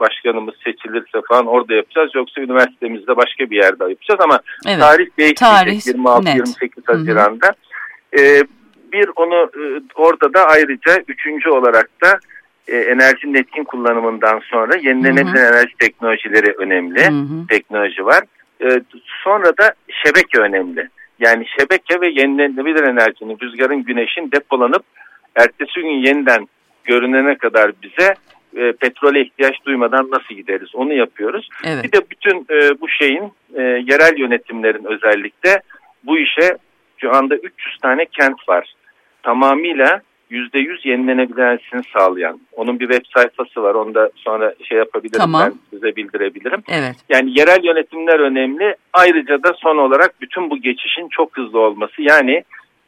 başkanımız 0.00 0.54
seçilirse 0.64 1.18
falan 1.28 1.46
orada 1.46 1.74
yapacağız. 1.74 2.10
Yoksa 2.14 2.40
üniversitemizde 2.40 3.16
başka 3.16 3.50
bir 3.50 3.56
yerde 3.56 3.84
yapacağız 3.84 4.20
ama 4.20 4.40
evet. 4.68 4.80
tarih 4.80 5.06
değişecek 5.18 5.96
26-28 5.96 6.70
Haziran'da. 6.86 7.54
E, 8.18 8.42
bir 8.92 9.10
onu 9.16 9.34
e, 9.34 9.80
orada 9.94 10.34
da 10.34 10.46
ayrıca 10.46 11.02
üçüncü 11.08 11.50
olarak 11.50 11.90
da 12.02 12.18
e, 12.68 12.76
enerjinin 12.76 13.34
etkin 13.34 13.64
kullanımından 13.64 14.38
sonra 14.38 14.76
yenilenebilir 14.76 15.42
enerji 15.42 15.74
teknolojileri 15.78 16.52
önemli. 16.52 17.04
Hı 17.04 17.12
hı. 17.12 17.46
Teknoloji 17.48 18.04
var. 18.06 18.24
E, 18.64 18.80
sonra 19.24 19.56
da 19.58 19.74
şebeke 19.88 20.40
önemli. 20.40 20.88
Yani 21.20 21.46
şebeke 21.58 22.00
ve 22.00 22.08
yenilenebilir 22.08 22.82
enerjinin, 22.82 23.38
rüzgarın, 23.42 23.84
güneşin 23.84 24.32
depolanıp 24.32 24.82
ertesi 25.36 25.80
gün 25.80 25.88
yeniden 25.88 26.48
görünene 26.84 27.38
kadar 27.38 27.72
bize 27.82 28.14
e, 28.56 28.72
petrole 28.72 29.20
ihtiyaç 29.20 29.54
duymadan 29.64 30.10
nasıl 30.10 30.34
gideriz 30.34 30.74
onu 30.74 30.92
yapıyoruz. 30.92 31.48
Evet. 31.64 31.84
Bir 31.84 31.92
de 31.92 32.00
bütün 32.10 32.46
e, 32.50 32.80
bu 32.80 32.88
şeyin 32.88 33.32
e, 33.54 33.62
yerel 33.62 34.18
yönetimlerin 34.18 34.84
özellikle 34.84 35.62
bu 36.04 36.18
işe 36.18 36.56
şu 36.96 37.14
anda 37.14 37.36
300 37.36 37.78
tane 37.78 38.06
kent 38.06 38.48
var 38.48 38.74
tamamıyla 39.22 40.00
%100 40.30 40.88
yenilenebilir 40.88 41.38
enerjisini 41.38 41.82
sağlayan. 41.92 42.40
Onun 42.52 42.80
bir 42.80 42.88
web 42.88 43.04
sayfası 43.14 43.62
var. 43.62 43.74
Onu 43.74 43.94
da 43.94 44.10
sonra 44.16 44.54
şey 44.68 44.78
yapabilirim 44.78 45.18
tamam. 45.18 45.42
ben 45.44 45.54
size 45.70 45.96
bildirebilirim. 45.96 46.62
Evet. 46.68 46.96
Yani 47.08 47.38
yerel 47.38 47.64
yönetimler 47.64 48.18
önemli. 48.18 48.76
Ayrıca 48.92 49.42
da 49.42 49.52
son 49.52 49.76
olarak 49.76 50.20
bütün 50.20 50.50
bu 50.50 50.56
geçişin 50.56 51.08
çok 51.08 51.36
hızlı 51.36 51.58
olması. 51.58 52.02
Yani 52.02 52.44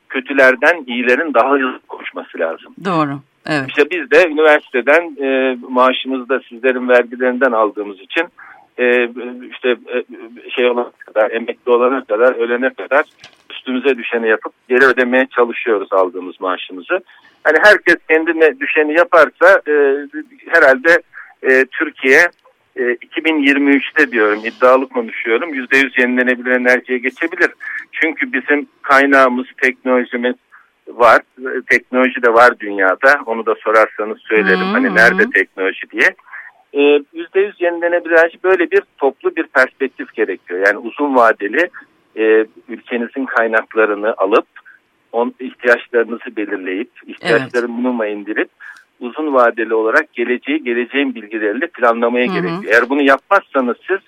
kötülerden 0.09 0.85
iyilerin 0.87 1.35
daha 1.35 1.51
hızlı 1.51 1.81
koşması 1.89 2.39
lazım. 2.39 2.75
Doğru. 2.85 3.21
Evet. 3.47 3.69
İşte 3.69 3.91
biz 3.91 4.11
de 4.11 4.29
üniversiteden 4.29 5.17
e, 5.23 5.57
maaşımızı 5.69 6.29
da 6.29 6.41
sizlerin 6.49 6.89
vergilerinden 6.89 7.53
aldığımız 7.53 8.01
için 8.01 8.29
e, 8.79 9.09
işte 9.53 9.69
e, 9.69 10.05
şey 10.51 10.71
olana 10.71 10.91
kadar, 11.07 11.31
emekli 11.31 11.73
olana 11.73 12.05
kadar, 12.05 12.35
ölene 12.35 12.71
kadar 12.71 13.05
üstümüze 13.63 13.99
düşeni 13.99 14.29
yapıp 14.29 14.53
geri 14.69 14.85
ödemeye 14.85 15.27
çalışıyoruz 15.37 15.93
aldığımız 15.93 16.41
maaşımızı. 16.41 17.01
Hani 17.45 17.57
herkes 17.63 17.97
kendine 18.09 18.61
düşeni 18.61 18.93
yaparsa 18.99 19.63
e, 19.69 19.73
herhalde 20.47 21.03
e, 21.43 21.65
Türkiye 21.65 22.29
e, 22.77 22.83
2023'te 22.83 24.13
diyorum 24.13 24.41
iddialı 24.45 24.89
konuşuyorum 24.89 25.55
%100 25.55 26.01
yenilenebilir 26.01 26.51
enerjiye 26.51 26.99
geçebilir. 26.99 27.51
Çünkü 27.93 28.33
bizim 28.33 28.67
kaynağımız, 28.83 29.47
teknolojimiz 29.63 30.35
var. 30.89 31.23
Teknoloji 31.71 32.23
de 32.23 32.35
var 32.35 32.61
dünyada. 32.61 33.21
Onu 33.27 33.47
da 33.47 33.55
sorarsanız 33.55 34.19
söylerim. 34.21 34.61
Hmm. 34.61 34.73
Hani 34.73 34.95
nerede 34.95 35.31
teknoloji 35.31 35.91
diye. 35.91 36.15
%100 36.75 37.53
yenilenebilir 37.59 38.19
enerji 38.19 38.39
böyle 38.45 38.71
bir 38.71 38.83
toplu 38.99 39.37
bir 39.37 39.47
perspektif 39.47 40.15
gerekiyor. 40.15 40.67
Yani 40.67 40.79
uzun 40.79 41.17
vadeli 41.17 41.71
e, 42.17 42.47
ülkenizin 42.69 43.25
kaynaklarını 43.25 44.15
alıp 44.17 44.47
on 45.13 45.35
ihtiyaçlarınızı 45.41 46.37
belirleyip 46.37 46.91
ihtiyaçları 47.07 47.67
evet. 47.67 47.69
minimuma 47.69 48.07
indirip 48.07 48.49
uzun 49.01 49.35
vadeli 49.35 49.75
olarak 49.75 50.13
geleceği 50.13 50.65
geleceğin 50.65 51.15
bilgileriyle 51.15 51.67
planlamaya 51.67 52.27
hı 52.27 52.31
hı. 52.31 52.35
gerekiyor. 52.35 52.75
Eğer 52.75 52.89
bunu 52.89 53.03
yapmazsanız 53.03 53.77
siz 53.89 53.99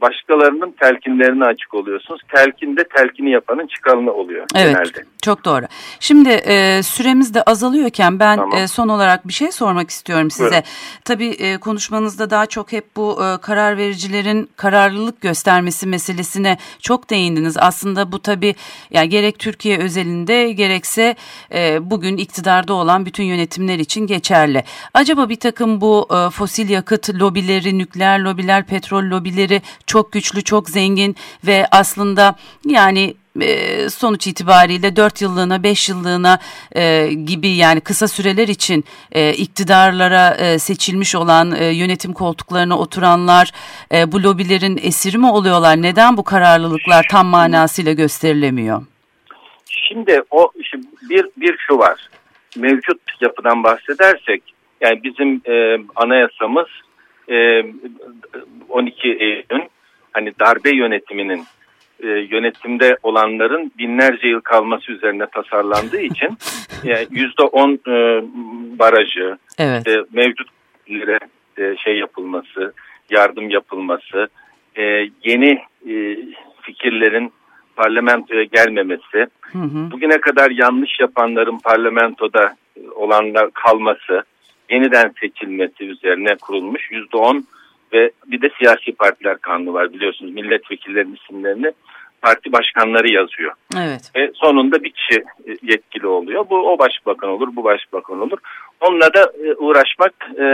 başkalarının 0.00 0.70
telkinlerine 0.70 1.44
açık 1.44 1.74
oluyorsunuz. 1.74 2.20
Telkinde 2.34 2.84
telkini 2.84 3.30
yapanın 3.30 3.66
çıkarını 3.66 4.12
oluyor 4.12 4.46
evet, 4.56 4.74
genelde. 4.74 5.04
Çok 5.24 5.44
doğru. 5.44 5.66
Şimdi 6.00 6.28
e, 6.28 6.82
süremiz 6.82 7.34
de 7.34 7.42
azalıyorken 7.42 8.18
ben 8.18 8.36
tamam. 8.36 8.58
e, 8.58 8.68
son 8.68 8.88
olarak 8.88 9.28
bir 9.28 9.32
şey 9.32 9.52
sormak 9.52 9.90
istiyorum 9.90 10.30
size. 10.30 10.50
Buyurun. 10.50 10.64
Tabii 11.04 11.28
e, 11.28 11.56
konuşmanızda 11.56 12.30
daha 12.30 12.46
çok 12.46 12.72
hep 12.72 12.96
bu 12.96 13.24
e, 13.24 13.40
karar 13.40 13.76
vericilerin 13.76 14.50
kararlılık 14.56 15.20
göstermesi 15.20 15.86
meselesine 15.86 16.58
çok 16.80 17.10
değindiniz. 17.10 17.56
Aslında 17.56 18.12
bu 18.12 18.18
tabii 18.22 18.54
yani 18.90 19.08
gerek 19.08 19.38
Türkiye 19.38 19.78
özelinde 19.78 20.52
gerekse 20.52 21.16
e, 21.54 21.90
bugün 21.90 22.16
iktidarda 22.16 22.74
olan 22.74 23.06
bütün 23.06 23.24
yönetimler 23.24 23.78
için 23.78 24.06
geçerli. 24.06 24.64
Acaba 24.94 25.28
bir 25.28 25.40
takım 25.40 25.80
bu 25.80 26.08
e, 26.10 26.30
fosil 26.30 26.68
yakıt 26.68 27.14
lobileri, 27.14 27.78
nükleer 27.78 28.18
lobiler, 28.18 28.66
petrol 28.66 29.10
lobileri 29.10 29.62
çok 29.86 30.12
güçlü, 30.12 30.42
çok 30.42 30.70
zengin 30.70 31.16
ve 31.46 31.66
aslında 31.70 32.34
yani 32.64 33.14
e, 33.40 33.88
sonuç 33.90 34.26
itibariyle 34.26 34.96
4 34.96 35.22
yıllığına 35.22 35.62
5 35.62 35.88
yıllığına 35.88 36.38
e, 36.76 37.08
gibi 37.26 37.48
yani 37.48 37.80
kısa 37.80 38.08
süreler 38.08 38.48
için 38.48 38.84
e, 39.12 39.32
iktidarlara 39.32 40.34
e, 40.34 40.58
seçilmiş 40.58 41.14
olan 41.14 41.52
e, 41.52 41.64
yönetim 41.64 42.12
koltuklarına 42.12 42.78
oturanlar 42.78 43.52
e, 43.94 44.12
bu 44.12 44.22
lobilerin 44.22 44.80
esiri 44.82 45.18
mi 45.18 45.30
oluyorlar? 45.30 45.82
Neden 45.82 46.16
bu 46.16 46.24
kararlılıklar 46.24 47.06
tam 47.10 47.26
manasıyla 47.26 47.92
gösterilemiyor? 47.92 48.82
Şimdi 49.70 50.22
o 50.30 50.50
şimdi 50.70 50.86
bir 51.10 51.26
bir 51.36 51.56
şu 51.58 51.78
var. 51.78 52.08
Mevcut 52.56 53.00
yapıdan 53.20 53.62
bahsedersek 53.64 54.42
yani 54.80 55.02
bizim 55.04 55.42
e, 55.46 55.78
anayasamız 55.96 56.66
e, 57.28 57.62
12 58.68 59.08
Eylül 59.08 59.62
hani 60.12 60.32
darbe 60.40 60.76
yönetiminin 60.76 61.44
e, 62.04 62.08
yönetimde 62.08 62.96
olanların 63.02 63.72
binlerce 63.78 64.28
yıl 64.28 64.40
kalması 64.40 64.92
üzerine 64.92 65.26
tasarlandığı 65.26 66.00
için 66.00 66.38
yüzde 67.10 67.42
on 67.42 67.72
e, 67.72 68.22
barajı 68.78 69.38
evet. 69.58 69.88
e, 69.88 70.04
mevcut 70.12 70.48
e, 71.58 71.76
şey 71.84 71.98
yapılması, 71.98 72.72
yardım 73.10 73.50
yapılması, 73.50 74.28
e, 74.76 74.82
yeni 75.24 75.62
e, 75.90 76.18
fikirlerin 76.62 77.32
parlamentoya 77.76 78.44
gelmemesi, 78.44 79.26
hı 79.52 79.58
hı. 79.58 79.90
bugüne 79.90 80.20
kadar 80.20 80.50
yanlış 80.50 81.00
yapanların 81.00 81.58
parlamentoda 81.58 82.56
olanlar 82.94 83.50
kalması, 83.50 84.22
yeniden 84.70 85.12
seçilmesi 85.20 85.84
üzerine 85.84 86.36
kurulmuş 86.36 86.90
yüzde 86.90 87.16
on 87.16 87.44
ve 87.92 88.10
bir 88.26 88.42
de 88.42 88.50
siyasi 88.58 88.92
partiler 88.92 89.38
kanunu 89.38 89.72
var 89.72 89.92
biliyorsunuz 89.92 90.32
milletvekillerinin 90.32 91.18
isimlerini 91.22 91.72
parti 92.22 92.52
başkanları 92.52 93.12
yazıyor. 93.12 93.52
Evet. 93.76 94.10
Ve 94.16 94.30
sonunda 94.34 94.82
bir 94.84 94.90
kişi 94.90 95.20
e, 95.20 95.50
yetkili 95.62 96.06
oluyor. 96.06 96.44
Bu 96.50 96.72
o 96.72 96.78
başbakan 96.78 97.30
olur, 97.30 97.48
bu 97.56 97.64
başbakan 97.64 98.20
olur. 98.20 98.38
Onunla 98.80 99.14
da 99.14 99.32
e, 99.44 99.54
uğraşmak 99.54 100.14
e, 100.38 100.44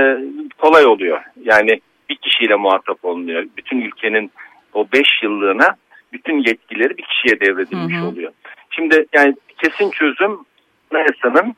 kolay 0.58 0.86
oluyor. 0.86 1.20
Yani 1.42 1.80
bir 2.08 2.16
kişiyle 2.16 2.54
muhatap 2.54 3.04
olunuyor. 3.04 3.46
Bütün 3.56 3.80
ülkenin 3.80 4.30
o 4.74 4.86
beş 4.92 5.22
yıllığına 5.22 5.76
bütün 6.12 6.38
yetkileri 6.38 6.98
bir 6.98 7.04
kişiye 7.04 7.40
devredilmiş 7.40 7.96
hı 7.96 8.00
hı. 8.00 8.08
oluyor. 8.08 8.32
Şimdi 8.70 9.06
yani 9.12 9.36
kesin 9.58 9.90
çözüm 9.90 10.38
anayasanın 10.90 11.54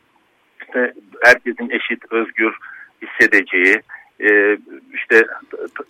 işte 0.61 0.93
herkesin 1.23 1.71
eşit, 1.71 2.13
özgür 2.13 2.57
hissedeceği, 3.03 3.81
e, 4.23 4.59
işte 4.95 5.27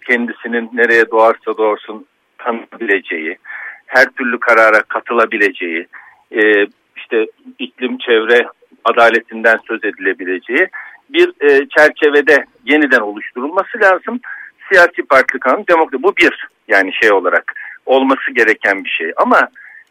kendisinin 0.07 0.71
nereye 0.73 1.11
doğarsa 1.11 1.57
doğursun 1.59 2.07
tanıyabileceği, 2.39 3.39
her 3.87 4.05
türlü 4.05 4.41
karara 4.41 4.83
katılabileceği, 4.83 5.87
e, 6.31 6.67
işte 6.97 7.27
iklim 7.59 7.99
çevre 7.99 8.47
adaletinden 8.85 9.59
söz 9.69 9.85
edilebileceği 9.85 10.69
bir 11.11 11.33
e, 11.41 11.69
çerçevede 11.77 12.45
yeniden 12.65 13.01
oluşturulması 13.01 13.81
lazım. 13.81 14.21
Siyasi 14.69 15.03
parti 15.03 15.39
kanunu 15.39 15.65
demokrasi 15.69 16.03
bu 16.03 16.17
bir 16.17 16.49
yani 16.69 16.93
şey 17.03 17.13
olarak 17.13 17.55
olması 17.87 18.31
gereken 18.35 18.85
bir 18.85 18.89
şey 18.89 19.13
ama 19.17 19.49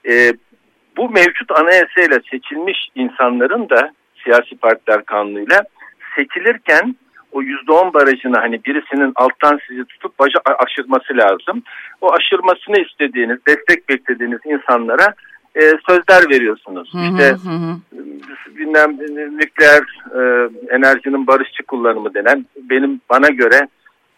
e, 0.10 0.34
bu 0.97 1.10
mevcut 1.10 1.51
anayasayla 1.51 2.19
seçilmiş 2.32 2.77
insanların 2.95 3.69
da 3.69 3.93
siyasi 4.23 4.56
partiler 4.56 5.06
kanunuyla 5.06 5.63
seçilirken 6.15 6.95
o 7.32 7.41
yüzde 7.41 7.72
on 7.72 7.94
barajını 7.94 8.38
hani 8.38 8.63
birisinin 8.65 9.12
alttan 9.15 9.60
sizi 9.67 9.86
tutup 9.86 10.20
baca 10.20 10.39
aşırması 10.46 11.17
lazım. 11.17 11.63
O 12.02 12.13
aşırmasını 12.13 12.78
istediğiniz, 12.80 13.38
destek 13.48 13.89
beklediğiniz 13.89 14.39
insanlara 14.46 15.13
e, 15.56 15.62
sözler 15.62 16.30
veriyorsunuz. 16.30 16.94
Hı 16.94 16.98
hı, 16.98 17.04
işte 17.04 17.30
hı. 17.30 18.58
bilmem 18.58 18.98
nükleer 19.38 19.84
e, 20.15 20.50
enerjinin 20.76 21.28
barışçı 21.28 21.63
kullanımı 21.63 22.13
denen 22.13 22.46
benim 22.70 23.02
bana 23.10 23.28
göre 23.28 23.67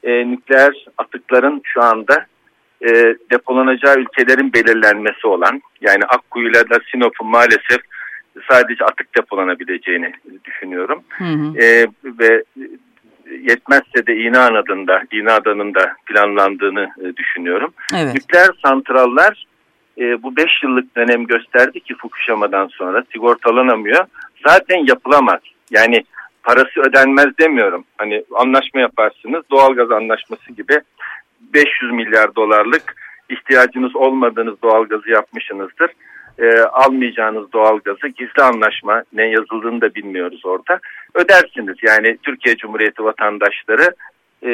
e, 0.04 0.32
nükleer 0.32 0.86
atıkların 0.98 1.62
şu 1.64 1.84
anda 1.84 2.26
e, 2.82 2.90
depolanacağı 3.32 3.96
ülkelerin 3.96 4.54
belirlenmesi 4.54 5.28
olan 5.28 5.62
yani 5.82 6.04
Akkuyu'yla 6.04 6.70
da 6.70 6.80
Sinop'un 6.92 7.28
maalesef 7.28 7.82
sadece 8.50 8.86
atık 8.86 9.16
depolanabileceğini 9.18 10.14
düşünüyorum. 10.46 11.04
Hı 11.10 11.24
hı. 11.24 11.58
E, 11.58 11.88
ve 12.06 12.44
yetmezse 13.50 14.08
de 14.08 14.16
İnan 14.16 14.56
adında, 14.56 15.04
İna 15.12 15.34
adanında 15.34 15.96
planlandığını 16.06 16.90
e, 17.02 17.16
düşünüyorum. 17.16 17.74
Evet. 17.96 18.14
Nükleer 18.14 18.50
santrallar 18.66 19.46
e, 19.98 20.24
bu 20.24 20.36
5 20.36 20.64
yıllık 20.64 20.96
dönem 20.96 21.26
gösterdi 21.26 21.80
ki 21.80 21.96
Fukushima'dan 21.96 22.68
sonra 22.68 23.04
sigortalanamıyor. 23.14 24.06
Zaten 24.48 24.86
yapılamaz. 24.88 25.40
Yani 25.72 26.04
parası 26.44 26.82
ödenmez 26.82 27.38
demiyorum. 27.40 27.86
Hani 27.98 28.24
anlaşma 28.36 28.82
yaparsınız 28.82 29.44
doğalgaz 29.52 29.92
anlaşması 29.92 30.54
gibi 30.54 30.80
500 31.54 31.92
milyar 31.92 32.36
dolarlık 32.36 32.96
ihtiyacınız 33.30 33.96
olmadığınız 33.96 34.62
doğalgazı 34.64 35.10
yapmışsınızdır 35.10 35.92
e, 36.40 36.60
almayacağınız 36.62 37.54
doğalgazı 37.54 38.08
gizli 38.08 38.44
anlaşma 38.44 39.04
ne 39.14 39.30
yazıldığını 39.30 39.82
da 39.82 39.96
bilmiyoruz 39.96 40.42
orada 40.46 40.80
ödersiniz. 41.14 41.76
Yani 41.82 42.18
Türkiye 42.24 42.56
Cumhuriyeti 42.56 43.04
vatandaşları 43.04 43.96
e, 44.46 44.52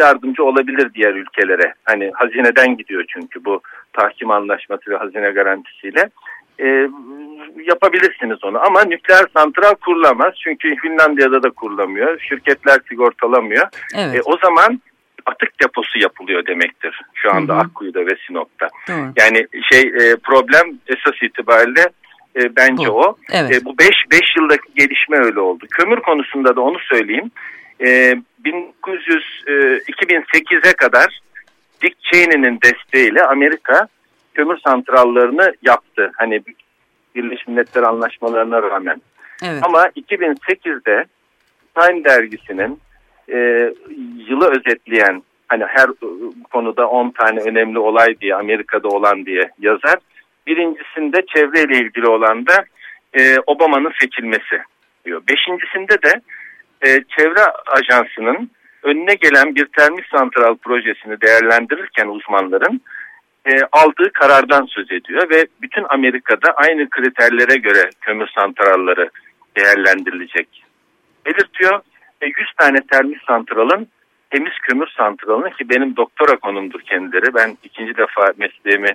yardımcı 0.00 0.44
olabilir 0.44 0.90
diğer 0.94 1.14
ülkelere. 1.14 1.74
Hani 1.84 2.10
hazineden 2.14 2.76
gidiyor 2.76 3.04
çünkü 3.08 3.44
bu 3.44 3.60
tahkim 3.92 4.30
anlaşması 4.30 4.90
ve 4.90 4.96
hazine 4.96 5.30
garantisiyle. 5.30 6.10
E, 6.60 6.88
yapabilirsiniz 7.64 8.44
onu 8.44 8.66
ama 8.66 8.84
nükleer 8.84 9.24
santral 9.36 9.74
kurulamaz 9.74 10.34
çünkü 10.44 10.76
Finlandiya'da 10.76 11.42
da 11.42 11.50
kurulamıyor. 11.50 12.20
Şirketler 12.20 12.78
sigortalamıyor. 12.88 13.66
Evet. 13.96 14.16
E, 14.16 14.22
o 14.24 14.36
zaman 14.36 14.80
atık 15.26 15.62
deposu 15.62 15.98
yapılıyor 15.98 16.46
demektir 16.46 17.00
şu 17.14 17.34
anda 17.34 17.54
hı 17.54 17.58
hı. 17.58 17.60
Akkuyu'da 17.60 18.00
ve 18.00 18.16
Sinop'ta. 18.26 18.68
Hı. 18.86 19.12
Yani 19.16 19.46
şey 19.72 19.80
e, 19.80 20.16
problem 20.16 20.78
esas 20.86 21.22
itibariyle 21.22 21.84
E, 22.36 22.56
bence 22.56 22.88
bu. 22.88 22.92
o. 22.92 23.16
Evet. 23.32 23.50
E, 23.50 23.64
bu 23.64 23.78
5 23.78 23.88
5 24.10 24.20
yıldaki 24.36 24.74
gelişme 24.76 25.16
öyle 25.24 25.40
oldu. 25.40 25.66
Kömür 25.70 26.00
konusunda 26.00 26.56
da 26.56 26.60
onu 26.60 26.78
söyleyeyim. 26.78 27.30
E, 27.80 28.16
1900 28.44 29.44
e, 29.46 29.50
2008'e 29.52 30.72
kadar 30.72 31.20
Dick 31.82 31.96
Cheney'nin 32.02 32.58
desteğiyle 32.62 33.24
Amerika 33.24 33.88
kömür 34.34 34.58
santrallarını 34.58 35.54
yaptı. 35.62 36.12
Hani 36.16 36.42
Birleşmiş 37.14 37.48
Milletler 37.48 37.82
anlaşmalarına 37.82 38.62
rağmen. 38.62 39.02
Evet. 39.44 39.62
Ama 39.62 39.86
2008'de 39.86 41.04
Time 41.80 42.04
dergisinin 42.04 42.80
e, 43.28 43.38
yılı 44.28 44.50
özetleyen 44.50 45.22
hani 45.48 45.64
her 45.64 45.86
konuda 46.52 46.88
10 46.88 47.10
tane 47.10 47.40
önemli 47.40 47.78
olay 47.78 48.20
diye 48.20 48.34
Amerika'da 48.34 48.88
olan 48.88 49.26
diye 49.26 49.50
yazar. 49.58 49.98
Birincisinde 50.46 51.22
çevreyle 51.34 51.78
ilgili 51.78 52.08
olan 52.08 52.46
da 52.46 52.64
e, 53.14 53.36
Obama'nın 53.46 53.92
seçilmesi 54.00 54.62
diyor. 55.04 55.22
Beşincisinde 55.28 56.02
de 56.02 56.20
e, 56.82 56.88
çevre 57.16 57.44
ajansının 57.66 58.50
önüne 58.82 59.14
gelen 59.14 59.54
bir 59.54 59.66
termik 59.66 60.06
santral 60.06 60.56
projesini 60.56 61.20
değerlendirirken 61.20 62.08
uzmanların 62.08 62.80
e, 63.46 63.50
aldığı 63.72 64.12
karardan 64.12 64.66
söz 64.66 64.92
ediyor 64.92 65.30
ve 65.30 65.46
bütün 65.62 65.84
Amerika'da 65.88 66.52
aynı 66.52 66.90
kriterlere 66.90 67.56
göre 67.56 67.90
kömür 68.00 68.28
santralları 68.28 69.10
değerlendirilecek 69.56 70.64
belirtiyor. 71.26 71.80
E, 72.24 72.26
100 72.26 72.34
tane 72.58 72.78
termik 72.92 73.22
santralın 73.26 73.88
temiz 74.30 74.52
kömür 74.62 74.86
santralını 74.96 75.50
ki 75.50 75.68
benim 75.70 75.96
doktora 75.96 76.36
konumdur 76.36 76.80
kendileri. 76.80 77.34
Ben 77.34 77.56
ikinci 77.62 77.96
defa 77.96 78.32
mesleğimi 78.36 78.90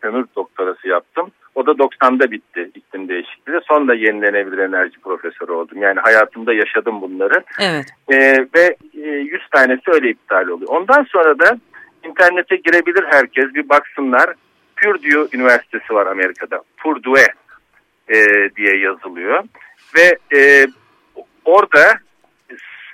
kömür 0.00 0.24
doktorası 0.36 0.88
yaptım. 0.88 1.30
O 1.54 1.66
da 1.66 1.70
90'da 1.70 2.30
bitti 2.30 2.70
iklim 2.74 3.08
değişikliği. 3.08 3.60
Sonra 3.68 3.94
yenilenebilir 3.94 4.58
enerji 4.58 5.00
profesörü 5.00 5.52
oldum. 5.52 5.82
Yani 5.82 6.00
hayatımda 6.00 6.52
yaşadım 6.52 7.02
bunları. 7.02 7.42
Evet. 7.60 7.86
Ee, 8.12 8.46
ve 8.54 8.76
e, 8.94 9.08
100 9.08 9.42
tanesi 9.50 9.82
öyle 9.86 10.10
iptal 10.10 10.48
oluyor. 10.48 10.70
Ondan 10.70 11.02
sonra 11.02 11.38
da 11.38 11.58
internete 12.04 12.56
girebilir 12.56 13.04
herkes 13.10 13.54
bir 13.54 13.68
baksınlar. 13.68 14.34
Purdue 14.76 15.28
Üniversitesi 15.32 15.94
var 15.94 16.06
Amerika'da. 16.06 16.62
Purdue 16.76 17.26
e, 18.08 18.16
diye 18.56 18.76
yazılıyor. 18.76 19.44
Ve 19.96 20.36
e, 20.38 20.66
orada 21.44 21.98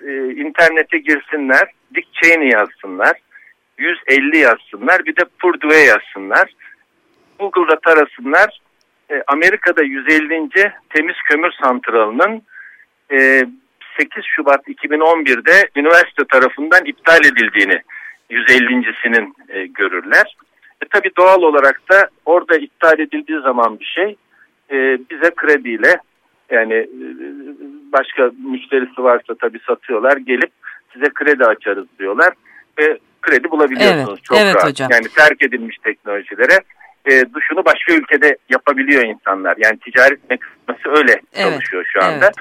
e, 0.06 0.32
internete 0.32 0.98
girsinler. 0.98 1.70
Dick 1.94 2.08
Cheney 2.12 2.48
yazsınlar. 2.48 3.12
150 3.78 4.38
yazsınlar. 4.38 5.04
Bir 5.04 5.16
de 5.16 5.24
Purdue 5.38 5.76
yazsınlar. 5.76 6.54
Google'da 7.38 7.80
tarasınlar. 7.80 8.60
E, 9.10 9.22
Amerika'da 9.26 9.82
150. 9.82 10.50
temiz 10.90 11.16
kömür 11.28 11.52
santralının 11.62 12.42
e, 13.12 13.44
8 13.98 14.24
Şubat 14.24 14.68
2011'de 14.68 15.68
üniversite 15.76 16.24
tarafından 16.24 16.84
iptal 16.84 17.24
edildiğini 17.24 17.82
150.sinin 18.30 19.34
e, 19.48 19.66
görürler. 19.66 20.36
E, 20.82 20.88
tabii 20.90 21.10
doğal 21.16 21.42
olarak 21.42 21.82
da 21.90 22.08
orada 22.24 22.56
iptal 22.56 22.98
edildiği 22.98 23.40
zaman 23.40 23.80
bir 23.80 23.84
şey 23.84 24.16
e, 24.70 24.98
bize 25.10 25.30
krediyle 25.36 26.00
yani 26.50 26.74
e, 26.74 26.88
başka 27.92 28.30
müşterisi 28.50 29.02
varsa 29.02 29.34
tabii 29.40 29.58
satıyorlar 29.66 30.16
gelip 30.16 30.50
size 30.92 31.06
kredi 31.14 31.44
açarız 31.44 31.86
diyorlar 31.98 32.32
ve 32.78 32.98
kredi 33.22 33.50
bulabiliyorsunuz 33.50 34.08
evet, 34.08 34.24
çok 34.24 34.38
evet 34.38 34.54
rahat. 34.54 34.68
Hocam. 34.68 34.88
Yani 34.92 35.08
terk 35.16 35.42
edilmiş 35.42 35.76
teknolojilere 35.84 36.58
e, 37.04 37.34
duşunu 37.34 37.64
başka 37.64 37.92
ülkede 37.92 38.36
yapabiliyor 38.48 39.04
insanlar. 39.04 39.56
Yani 39.58 39.78
ticaret 39.78 40.30
mekanizması 40.30 41.00
öyle 41.00 41.12
evet, 41.12 41.52
çalışıyor 41.52 41.84
şu 41.92 42.04
anda. 42.04 42.24
Evet. 42.24 42.34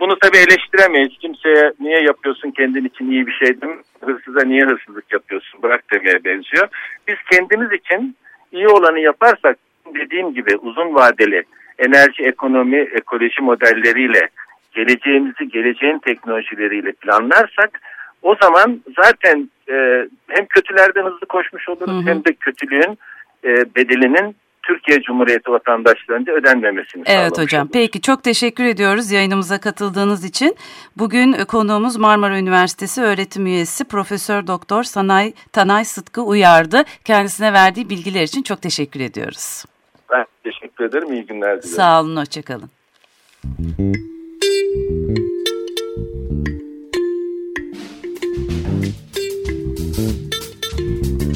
Bunu 0.00 0.18
tabii 0.18 0.36
eleştiremeyiz. 0.36 1.18
Kimseye 1.20 1.72
niye 1.80 2.02
yapıyorsun 2.02 2.50
kendin 2.50 2.84
için 2.84 3.10
iyi 3.10 3.26
bir 3.26 3.32
şey 3.32 3.60
değil 3.60 3.72
mi? 3.72 3.82
Hırsıza 4.00 4.44
niye 4.44 4.64
hırsızlık 4.64 5.12
yapıyorsun? 5.12 5.62
Bırak 5.62 5.84
demeye 5.92 6.24
benziyor. 6.24 6.68
Biz 7.08 7.16
kendimiz 7.30 7.72
için 7.72 8.16
iyi 8.52 8.68
olanı 8.68 9.00
yaparsak 9.00 9.56
dediğim 9.94 10.34
gibi 10.34 10.56
uzun 10.56 10.94
vadeli 10.94 11.44
enerji, 11.86 12.22
ekonomi, 12.22 12.78
ekoloji 12.78 13.42
modelleriyle 13.42 14.28
geleceğimizi, 14.74 15.48
geleceğin 15.48 15.98
teknolojileriyle 15.98 16.92
planlarsak 16.92 17.80
o 18.22 18.36
zaman 18.42 18.82
zaten 19.02 19.50
e, 19.68 20.06
hem 20.28 20.46
kötülerden 20.46 21.04
hızlı 21.04 21.26
koşmuş 21.28 21.68
oluruz 21.68 21.94
hı 21.94 21.98
hı. 21.98 22.10
hem 22.10 22.24
de 22.24 22.32
kötülüğün 22.34 22.98
e, 23.44 23.74
bedelinin 23.76 24.36
Türkiye 24.62 25.00
Cumhuriyeti 25.02 25.50
vatandaşlarınca 25.50 26.32
ödenmemesini 26.32 27.02
Evet 27.06 27.38
hocam. 27.38 27.62
Olur. 27.62 27.70
Peki 27.72 28.00
çok 28.00 28.24
teşekkür 28.24 28.64
ediyoruz 28.64 29.10
yayınımıza 29.10 29.60
katıldığınız 29.60 30.24
için. 30.24 30.56
Bugün 30.96 31.32
konuğumuz 31.32 31.96
Marmara 31.96 32.38
Üniversitesi 32.38 33.02
öğretim 33.02 33.46
üyesi 33.46 33.84
Profesör 33.84 34.46
Doktor 34.46 34.82
Sanay 34.82 35.32
Tanay 35.52 35.84
Sıtkı 35.84 36.22
Uyardı. 36.22 36.84
Kendisine 37.04 37.52
verdiği 37.52 37.90
bilgiler 37.90 38.22
için 38.22 38.42
çok 38.42 38.62
teşekkür 38.62 39.00
ediyoruz. 39.00 39.64
Ben 40.12 40.26
teşekkür 40.44 40.84
ederim. 40.84 41.12
İyi 41.12 41.26
günler 41.26 41.62
dilerim. 41.62 41.76
Sağ 41.76 42.00
olun. 42.00 42.16
Hoşçakalın. 42.16 42.70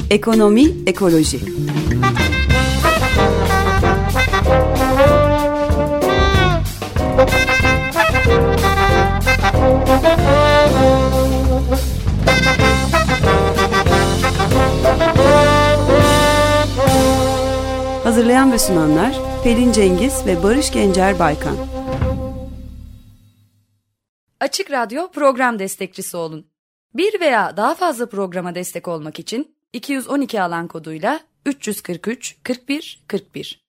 Ekonomi, 0.09 0.65
ekoloji. 0.87 1.39
Hazırlayan 18.17 18.51
ve 18.51 18.59
sunanlar 18.59 19.15
Pelin 19.43 19.71
Cengiz 19.71 20.25
ve 20.25 20.43
Barış 20.43 20.71
Gencer 20.71 21.19
Baykan. 21.19 21.57
Açık 24.39 24.71
Radyo 24.71 25.11
program 25.11 25.59
destekçisi 25.59 26.17
olun. 26.17 26.47
Bir 26.93 27.19
veya 27.19 27.57
daha 27.57 27.75
fazla 27.75 28.09
programa 28.09 28.55
destek 28.55 28.87
olmak 28.87 29.19
için 29.19 29.55
212 29.73 30.41
alan 30.41 30.67
koduyla 30.67 31.19
343 31.45 32.35
41 32.43 33.03
41 33.07 33.66